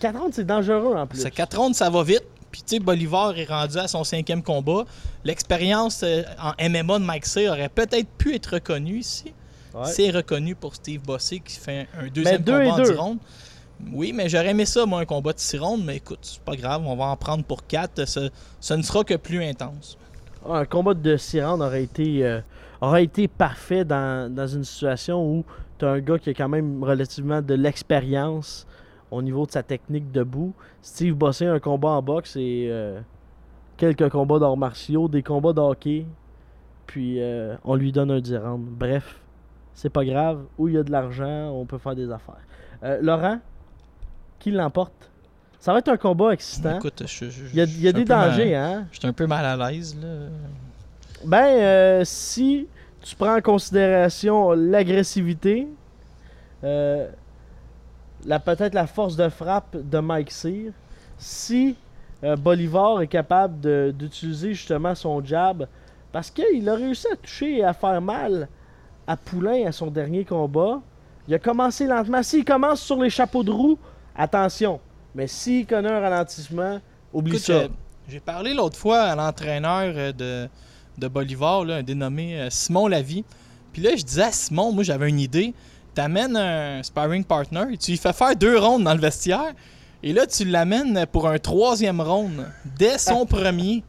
[0.00, 1.20] 4 rounds, c'est dangereux en plus.
[1.22, 2.24] Ce 4 rondes, ça va vite.
[2.50, 4.84] Puis, tu sais, Bolivar est rendu à son cinquième combat.
[5.24, 9.32] L'expérience euh, en MMA de Mike Cyr aurait peut-être pu être reconnue ici.
[9.74, 9.86] Ouais.
[9.86, 12.90] C'est reconnu pour Steve Bossé qui fait un deuxième deux combat en deux.
[12.92, 13.18] 10 rondes.
[13.90, 15.84] Oui, mais j'aurais aimé ça, moi, un combat de 6 rondes.
[15.84, 18.06] Mais écoute, c'est pas grave, on va en prendre pour 4.
[18.06, 19.98] Ce, ne sera que plus intense.
[20.48, 25.44] Un combat de six rounds aurait été, euh, été parfait dans, dans une situation où
[25.78, 28.66] tu as un gars qui a quand même relativement de l'expérience
[29.12, 30.52] au niveau de sa technique debout.
[30.80, 33.00] Steve Bossé, un combat en boxe et euh,
[33.76, 36.06] quelques combats d'arts martiaux, des combats de hockey.
[36.86, 38.68] Puis euh, on lui donne un 10 rounds.
[38.68, 39.20] Bref,
[39.74, 40.44] c'est pas grave.
[40.58, 42.40] Où il y a de l'argent, on peut faire des affaires.
[43.00, 43.38] Laurent,
[44.42, 44.92] qui l'emporte
[45.60, 46.76] Ça va être un combat excitant.
[46.78, 48.86] Écoute, je, je- Il y a, il y des mal- dangers, hein?
[48.90, 50.08] Je suis un peu mal à l'aise, là.
[51.24, 52.66] Ben, euh, si
[53.00, 55.68] tu prends en considération l'agressivité,
[56.64, 57.08] euh,
[58.26, 60.72] la peut-être la force de frappe de Mike Cyr,
[61.18, 61.76] si
[62.24, 65.66] euh, Bolivar est capable de- d'utiliser justement son jab,
[66.10, 68.48] parce qu'il a réussi à toucher et à faire mal
[69.06, 70.80] à Poulain à son dernier combat,
[71.28, 72.22] il a commencé lentement.
[72.22, 73.78] S'il commence sur les chapeaux de roue,
[74.16, 74.80] attention.
[75.14, 76.80] Mais s'il connaît un ralentissement,
[77.12, 77.52] oublie Écoute, ça.
[77.52, 77.68] euh,
[78.08, 80.48] j'ai parlé l'autre fois à l'entraîneur euh, de,
[80.98, 83.24] de Bolivar, là, un dénommé euh, Simon Lavie.
[83.72, 85.54] Puis là, je disais à Simon, moi j'avais une idée.
[85.94, 89.52] T'amènes un sparring partner, et tu lui fais faire deux rondes dans le vestiaire,
[90.02, 92.46] et là tu l'amènes pour un troisième round
[92.78, 93.84] dès son premier.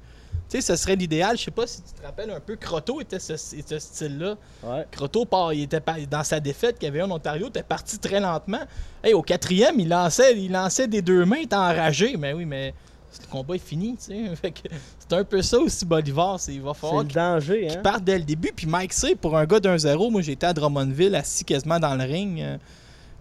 [0.53, 1.35] Sais, ce serait l'idéal.
[1.37, 4.35] Je sais pas si tu te rappelles un peu, Croteau était ce, style-là.
[4.63, 4.85] Ouais.
[4.91, 8.19] Croteau, part, il était dans sa défaite qu'il y avait en Ontario, était parti très
[8.19, 8.59] lentement.
[9.03, 12.15] Hey, au quatrième, il lançait, il lançait des deux mains, il était enragé.
[12.17, 12.73] Mais oui, mais
[13.21, 14.53] le combat est fini, tu sais.
[14.99, 16.39] C'est un peu ça aussi, Bolivar.
[16.39, 17.39] c'est- Il va falloir qu'il hein?
[17.83, 18.51] parte dès le début.
[18.55, 21.95] Puis Mike C, pour un gars d'un zéro, moi j'étais à Drummondville, assis quasiment dans
[21.95, 22.39] le ring.
[22.41, 22.57] euh,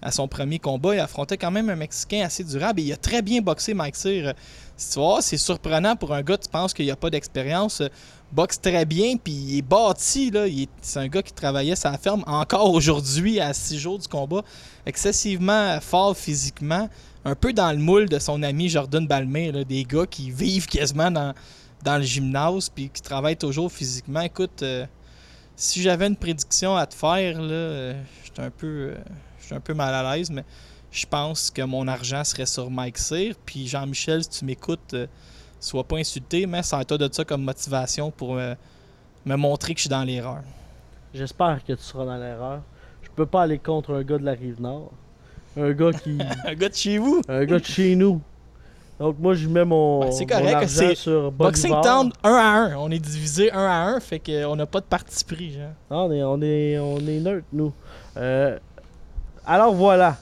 [0.02, 2.96] à son premier combat, il affrontait quand même un Mexicain assez durable et il a
[2.96, 4.28] très bien boxé Mike Cyr.
[4.28, 7.88] Euh, c'est surprenant pour un gars, tu penses qu'il n'y a pas d'expérience, euh,
[8.32, 10.32] boxe très bien, puis il est bâti,
[10.80, 14.42] C'est un gars qui travaillait sa ferme encore aujourd'hui, à six jours du combat,
[14.86, 16.88] excessivement fort physiquement,
[17.24, 20.66] un peu dans le moule de son ami Jordan Balmer, là, des gars qui vivent
[20.66, 21.34] quasiment dans,
[21.84, 24.22] le gymnase, puis qui travaillent toujours physiquement.
[24.22, 24.86] Écoute, euh,
[25.54, 28.94] si j'avais une prédiction à te faire, là, euh, j'étais un peu,
[29.42, 30.44] j'étais un peu mal à l'aise, mais
[30.90, 33.34] je pense que mon argent serait sur Mike Cyr.
[33.44, 35.06] Puis Jean-Michel, si tu m'écoutes, euh,
[35.58, 38.54] sois pas insulté, mais sers-toi de ça comme motivation pour euh,
[39.24, 40.42] me montrer que je suis dans l'erreur.
[41.14, 42.62] J'espère que tu seras dans l'erreur.
[43.02, 44.92] Je peux pas aller contre un gars de la rive nord.
[45.56, 46.18] Un gars qui.
[46.46, 47.20] Un gars de chez vous?
[47.28, 48.22] un gars de chez nous.
[48.98, 51.74] Donc moi, je mets mon, c'est mon correct, argent c'est sur Boxing.
[51.82, 52.76] Town 1 à 1.
[52.76, 55.72] On est divisé 1 à 1, fait qu'on n'a pas de parti pris, genre.
[55.90, 57.72] Ah, on est, on est, on est neutre, nous.
[58.16, 58.58] Euh,
[59.46, 60.16] alors voilà.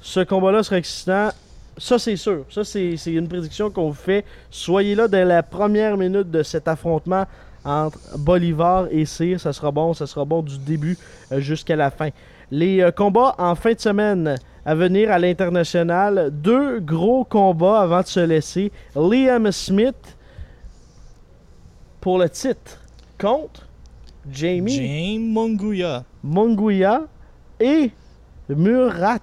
[0.00, 1.30] Ce combat-là sera excitant.
[1.76, 2.44] Ça, c'est sûr.
[2.50, 4.24] Ça, c'est une prédiction qu'on vous fait.
[4.50, 7.24] Soyez là dès la première minute de cet affrontement
[7.64, 9.40] entre Bolivar et Cyr.
[9.40, 9.94] Ça sera bon.
[9.94, 10.96] Ça sera bon du début
[11.32, 12.10] euh, jusqu'à la fin.
[12.50, 16.30] Les euh, combats en fin de semaine à venir à l'international.
[16.30, 18.70] Deux gros combats avant de se laisser.
[18.94, 20.16] Liam Smith
[22.00, 22.78] pour le titre
[23.18, 23.66] contre
[24.30, 26.04] Jamie James Monguia.
[26.22, 27.02] Monguia
[27.58, 27.90] et
[28.48, 29.18] Murat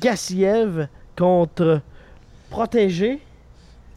[0.00, 1.80] Gassiev contre
[2.50, 3.20] Protégé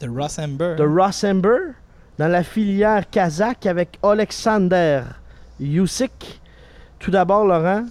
[0.00, 0.76] de Ross Amber.
[0.76, 1.72] de Rossember
[2.18, 5.02] dans la filière kazakh avec Alexander
[5.58, 6.40] Yusik.
[6.98, 7.86] Tout d'abord, Laurent,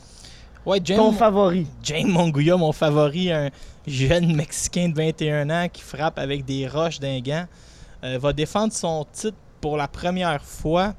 [0.65, 1.65] Ouais, ton favori.
[1.81, 3.49] James Monguia, mon favori, un
[3.87, 7.45] jeune Mexicain de 21 ans qui frappe avec des roches d'un gant,
[8.03, 10.93] euh, va défendre son titre pour la première fois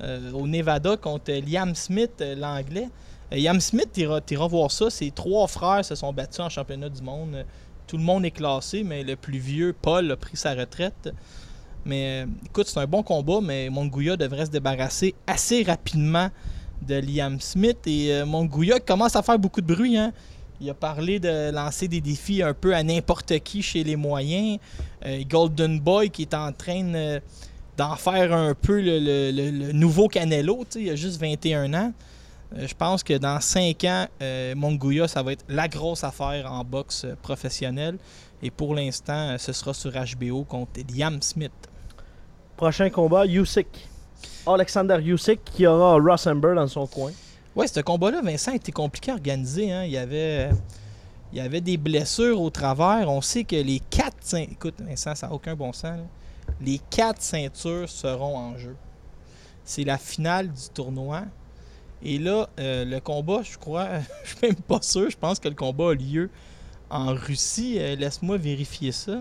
[0.00, 2.88] euh, au Nevada contre Liam Smith, euh, l'anglais.
[3.32, 4.00] Euh, Liam Smith, tu
[4.34, 4.90] iras voir ça.
[4.90, 7.44] Ses trois frères se sont battus en championnat du monde.
[7.86, 11.12] Tout le monde est classé, mais le plus vieux, Paul, a pris sa retraite.
[11.84, 16.28] Mais euh, écoute, c'est un bon combat, mais Monguia devrait se débarrasser assez rapidement
[16.86, 17.78] de Liam Smith.
[17.86, 19.96] Et euh, commence à faire beaucoup de bruit.
[19.96, 20.12] Hein.
[20.60, 24.58] Il a parlé de lancer des défis un peu à n'importe qui chez les moyens.
[25.06, 27.20] Euh, Golden Boy qui est en train de-
[27.78, 30.64] d'en faire un peu le, le- nouveau Canelo.
[30.76, 31.92] Il a juste 21 ans.
[32.56, 34.54] Euh, je pense que dans 5 ans, euh,
[35.06, 37.98] ça va être la grosse affaire en boxe euh, professionnelle.
[38.42, 41.52] Et pour l'instant, euh, ce sera sur HBO contre Liam Smith.
[42.56, 43.88] Prochain combat, Yusik.
[44.46, 47.12] Alexander Yusik qui aura Rossember dans son coin.
[47.54, 49.72] Ouais, ce combat-là, Vincent, était compliqué à organiser.
[49.72, 49.84] hein.
[49.84, 50.50] Il, y avait,
[51.32, 53.08] il y avait des blessures au travers.
[53.10, 54.52] On sait que les quatre ceintures.
[54.52, 55.98] Écoute, Vincent, ça n'a aucun bon sens.
[55.98, 56.04] là.
[56.60, 58.76] Les quatre ceintures seront en jeu.
[59.64, 61.22] C'est la finale du tournoi.
[62.02, 63.88] Et là, euh, le combat, je crois,
[64.24, 65.10] je suis même pas sûr.
[65.10, 66.30] Je pense que le combat a lieu
[66.88, 67.76] en Russie.
[67.78, 69.20] Euh, Laisse-moi vérifier ça.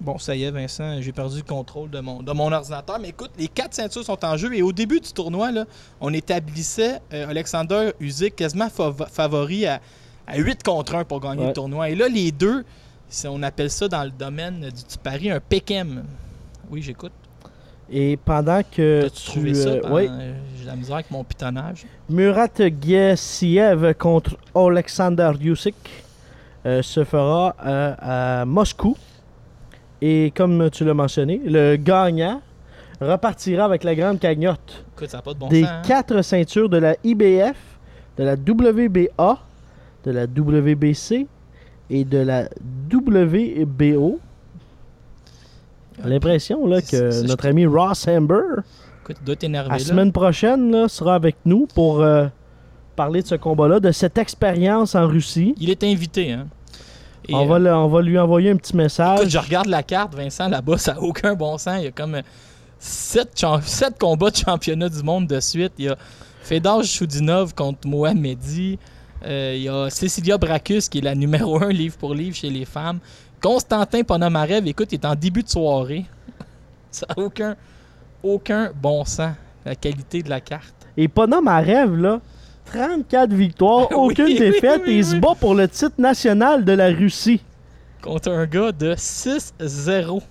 [0.00, 2.98] Bon, ça y est, Vincent, j'ai perdu le contrôle de mon, de mon ordinateur.
[2.98, 4.52] Mais écoute, les quatre ceintures sont en jeu.
[4.54, 5.64] Et au début du tournoi, là,
[6.00, 9.80] on établissait euh, Alexander Usyk quasiment fav- favori à,
[10.26, 11.46] à 8 contre 1 pour gagner Ouais.
[11.48, 11.90] le tournoi.
[11.90, 12.64] Et là, les deux,
[13.26, 16.04] on appelle ça dans le domaine du, du pari un Pekem.
[16.70, 17.12] Oui, j'écoute.
[17.90, 19.68] Et pendant que trouvé tu, ça?
[19.68, 21.86] euh, pendant- oui, euh, J'ai la misère avec mon pitonnage?
[22.08, 25.74] Murat Gassiev contre Alexander Yusik
[26.66, 28.96] euh, se fera euh, à Moscou.
[30.00, 32.40] Et comme tu l'as mentionné, le gagnant
[33.00, 35.70] repartira avec la grande cagnotte Écoute, ça pas de bon des sens.
[35.70, 35.82] hein?
[35.86, 37.56] quatre ceintures de la IBF,
[38.16, 39.38] de la WBA,
[40.04, 41.26] de la WBC
[41.90, 42.48] et de la
[42.92, 44.20] WBO.
[46.02, 48.40] J'ai L'impression là, que notre ami Ross Amber,
[49.02, 49.84] Écoute, t'énerver la là.
[49.84, 52.26] semaine prochaine, là, sera avec nous pour euh,
[52.96, 55.54] parler de ce combat-là, de cette expérience en Russie.
[55.60, 56.46] Il est invité, hein.
[57.28, 59.18] Et, On euh, va, le- on va lui envoyer un petit message.
[59.20, 61.76] Écoute, je regarde la carte, Vincent, là-bas, ça n'a aucun bon sens.
[61.78, 62.20] Il y a comme
[62.78, 63.28] 7,
[63.98, 65.72] combats de championnat du monde de suite.
[65.78, 65.96] Il y a
[66.42, 68.78] Fedor Choudinov contre Mohamedi.
[69.24, 72.50] Euh, il y a Cecilia Bracus, qui est la numéro 1 livre pour livre chez
[72.50, 72.98] les femmes.
[73.44, 76.06] Constantin Ponomarev, écoute, il est en début de soirée.
[76.90, 77.56] Ça n'a aucun,
[78.22, 79.34] aucun bon sens,
[79.66, 80.74] la qualité de la carte.
[80.96, 82.22] Et rêve, là,
[82.64, 86.64] 34 victoires, Oui, aucune oui, défaite, oui, et il se bat pour le titre national
[86.64, 87.42] de la Russie.
[88.00, 90.22] Contre un gars de 6-0.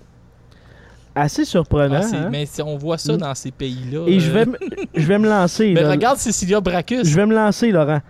[1.14, 2.00] Assez surprenant.
[2.02, 2.28] Ah, hein?
[2.32, 3.18] Mais si on voit ça Mm.
[3.18, 4.08] dans ces pays-là.
[4.08, 4.58] Et je euh, vais, me-
[4.96, 5.72] je vais me lancer.
[5.72, 5.90] Mais là.
[5.92, 7.06] regarde Cecilia Bracus.
[7.06, 8.00] Je vais me lancer, Laurent.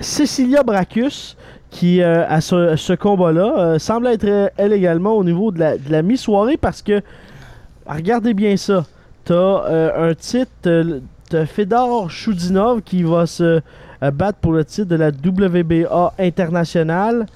[0.00, 1.36] Cecilia Bracus,
[1.76, 5.58] qui euh, à ce, ce combat-là, euh, semble être euh, elle également au niveau de
[5.58, 7.02] la, de la mi-soirée parce que,
[7.86, 8.84] regardez bien ça,
[9.24, 13.60] t'as euh, un titre, t'as Fedor Choudinov qui va se
[14.12, 17.26] battre pour le titre de la WBA internationale,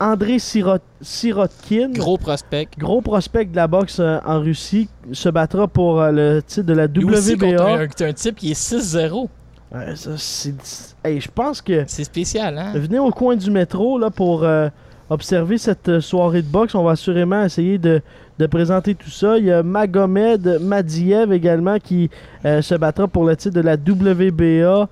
[0.00, 2.04] André Sirot- Sirotkin, gros.
[2.04, 2.68] Gros prospect.
[3.02, 7.34] prospect de la boxe en Russie, se battra pour le titre de la Lui aussi
[7.34, 7.74] WBA.
[7.76, 9.28] un, un type qui est 6-0.
[9.74, 12.72] Ouais, ça, c'est- hey, je pense que C'est spécial, hein?
[12.74, 14.68] Venez au coin du métro là, pour euh,
[15.08, 16.74] observer cette euh, soirée de boxe.
[16.74, 18.02] On va assurément essayer de,
[18.38, 19.38] de présenter tout ça.
[19.38, 22.10] Il y a Magomed Madiev également qui
[22.44, 24.88] euh, se battra pour le titre de la WBA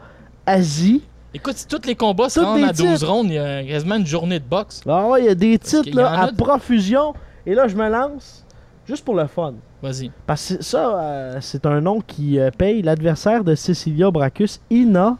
[0.46, 1.02] Asie.
[1.34, 3.06] Écoute, si tous les combats se rendent à 12 titres.
[3.06, 4.80] rondes, il y a quasiment une journée de boxe.
[4.88, 7.14] Ah ouais, il y a des titres là, à de- profusion.
[7.46, 8.44] Et là, je me lance
[8.88, 9.54] juste pour le fun.
[9.82, 10.10] Vas-y.
[10.26, 15.16] Parce que ça, euh, c'est un nom qui euh, paye l'adversaire de Cecilia Bracus, Ina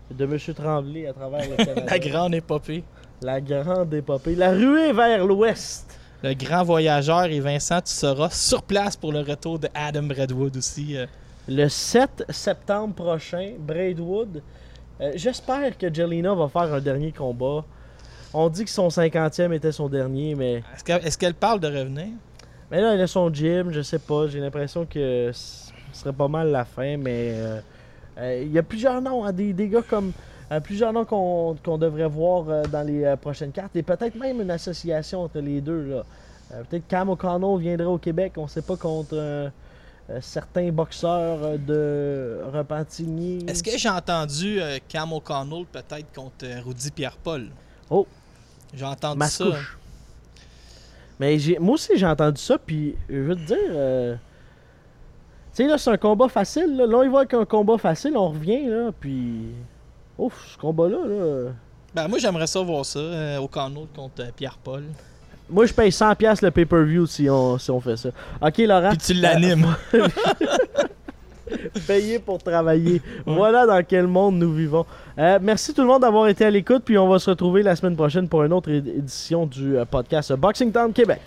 [0.09, 0.37] de M.
[0.55, 1.83] Tremblay à travers le Canada.
[1.87, 2.83] La grande épopée.
[3.21, 4.35] La grande épopée.
[4.35, 5.85] La ruée vers l'ouest.
[6.23, 10.57] Le grand voyageur et Vincent, tu seras sur place pour le retour de Adam Redwood
[10.57, 10.97] aussi.
[10.97, 11.05] euh.
[11.47, 14.41] Le 7 septembre prochain, Braidwood.
[15.01, 17.63] Euh, J'espère que Jelena va faire un dernier combat.
[18.33, 22.07] On dit que son 50e était son dernier, mais, Est-ce qu'elle parle de revenir?
[22.69, 24.27] mais là, il a son gym, je sais pas.
[24.27, 27.59] J'ai l'impression que ce serait pas mal la fin, mais euh,
[28.17, 30.13] euh, il y a plusieurs noms, hein, des, des gars comme.
[30.51, 34.39] euh, plusieurs noms qu'on devrait voir euh, dans les euh, prochaines cartes et peut-être même
[34.41, 36.01] une association entre les deux.
[36.69, 39.51] peut-être Cam O'Connell viendrait au Québec, on sait pas contre
[40.19, 43.45] certains boxeurs euh, de Repentigny.
[43.47, 47.47] Est-ce que j'ai entendu euh, Cam O'Connell peut-être contre euh, Rudy Pierre-Paul?
[47.89, 48.07] Oh.
[48.73, 49.45] J'ai entendu ça.
[51.19, 54.15] Mais j'ai, moi aussi j'ai entendu ça, puis je veux te dire, euh,
[55.53, 56.87] tu sais là c'est un combat facile, là.
[56.87, 59.49] là on y voit qu'un combat facile, on revient là, puis
[60.17, 61.51] ouf ce combat là, là.
[61.93, 64.85] Ben, moi, j'aimerais ça voir ça, euh, O'Connell contre euh, Pierre-Paul.
[65.51, 68.09] Moi je paye 100 pièces le pay-per-view si on, si on fait ça.
[68.41, 69.67] Ok Laurent, Puis tu l'animes.
[71.87, 73.01] payé pour travailler.
[73.25, 74.85] Voilà dans quel monde nous vivons.
[75.17, 77.75] Euh, merci tout le monde d'avoir été à l'écoute, puis on va se retrouver la
[77.75, 81.19] semaine prochaine pour une autre édition du euh, podcast Boxing Town Québec.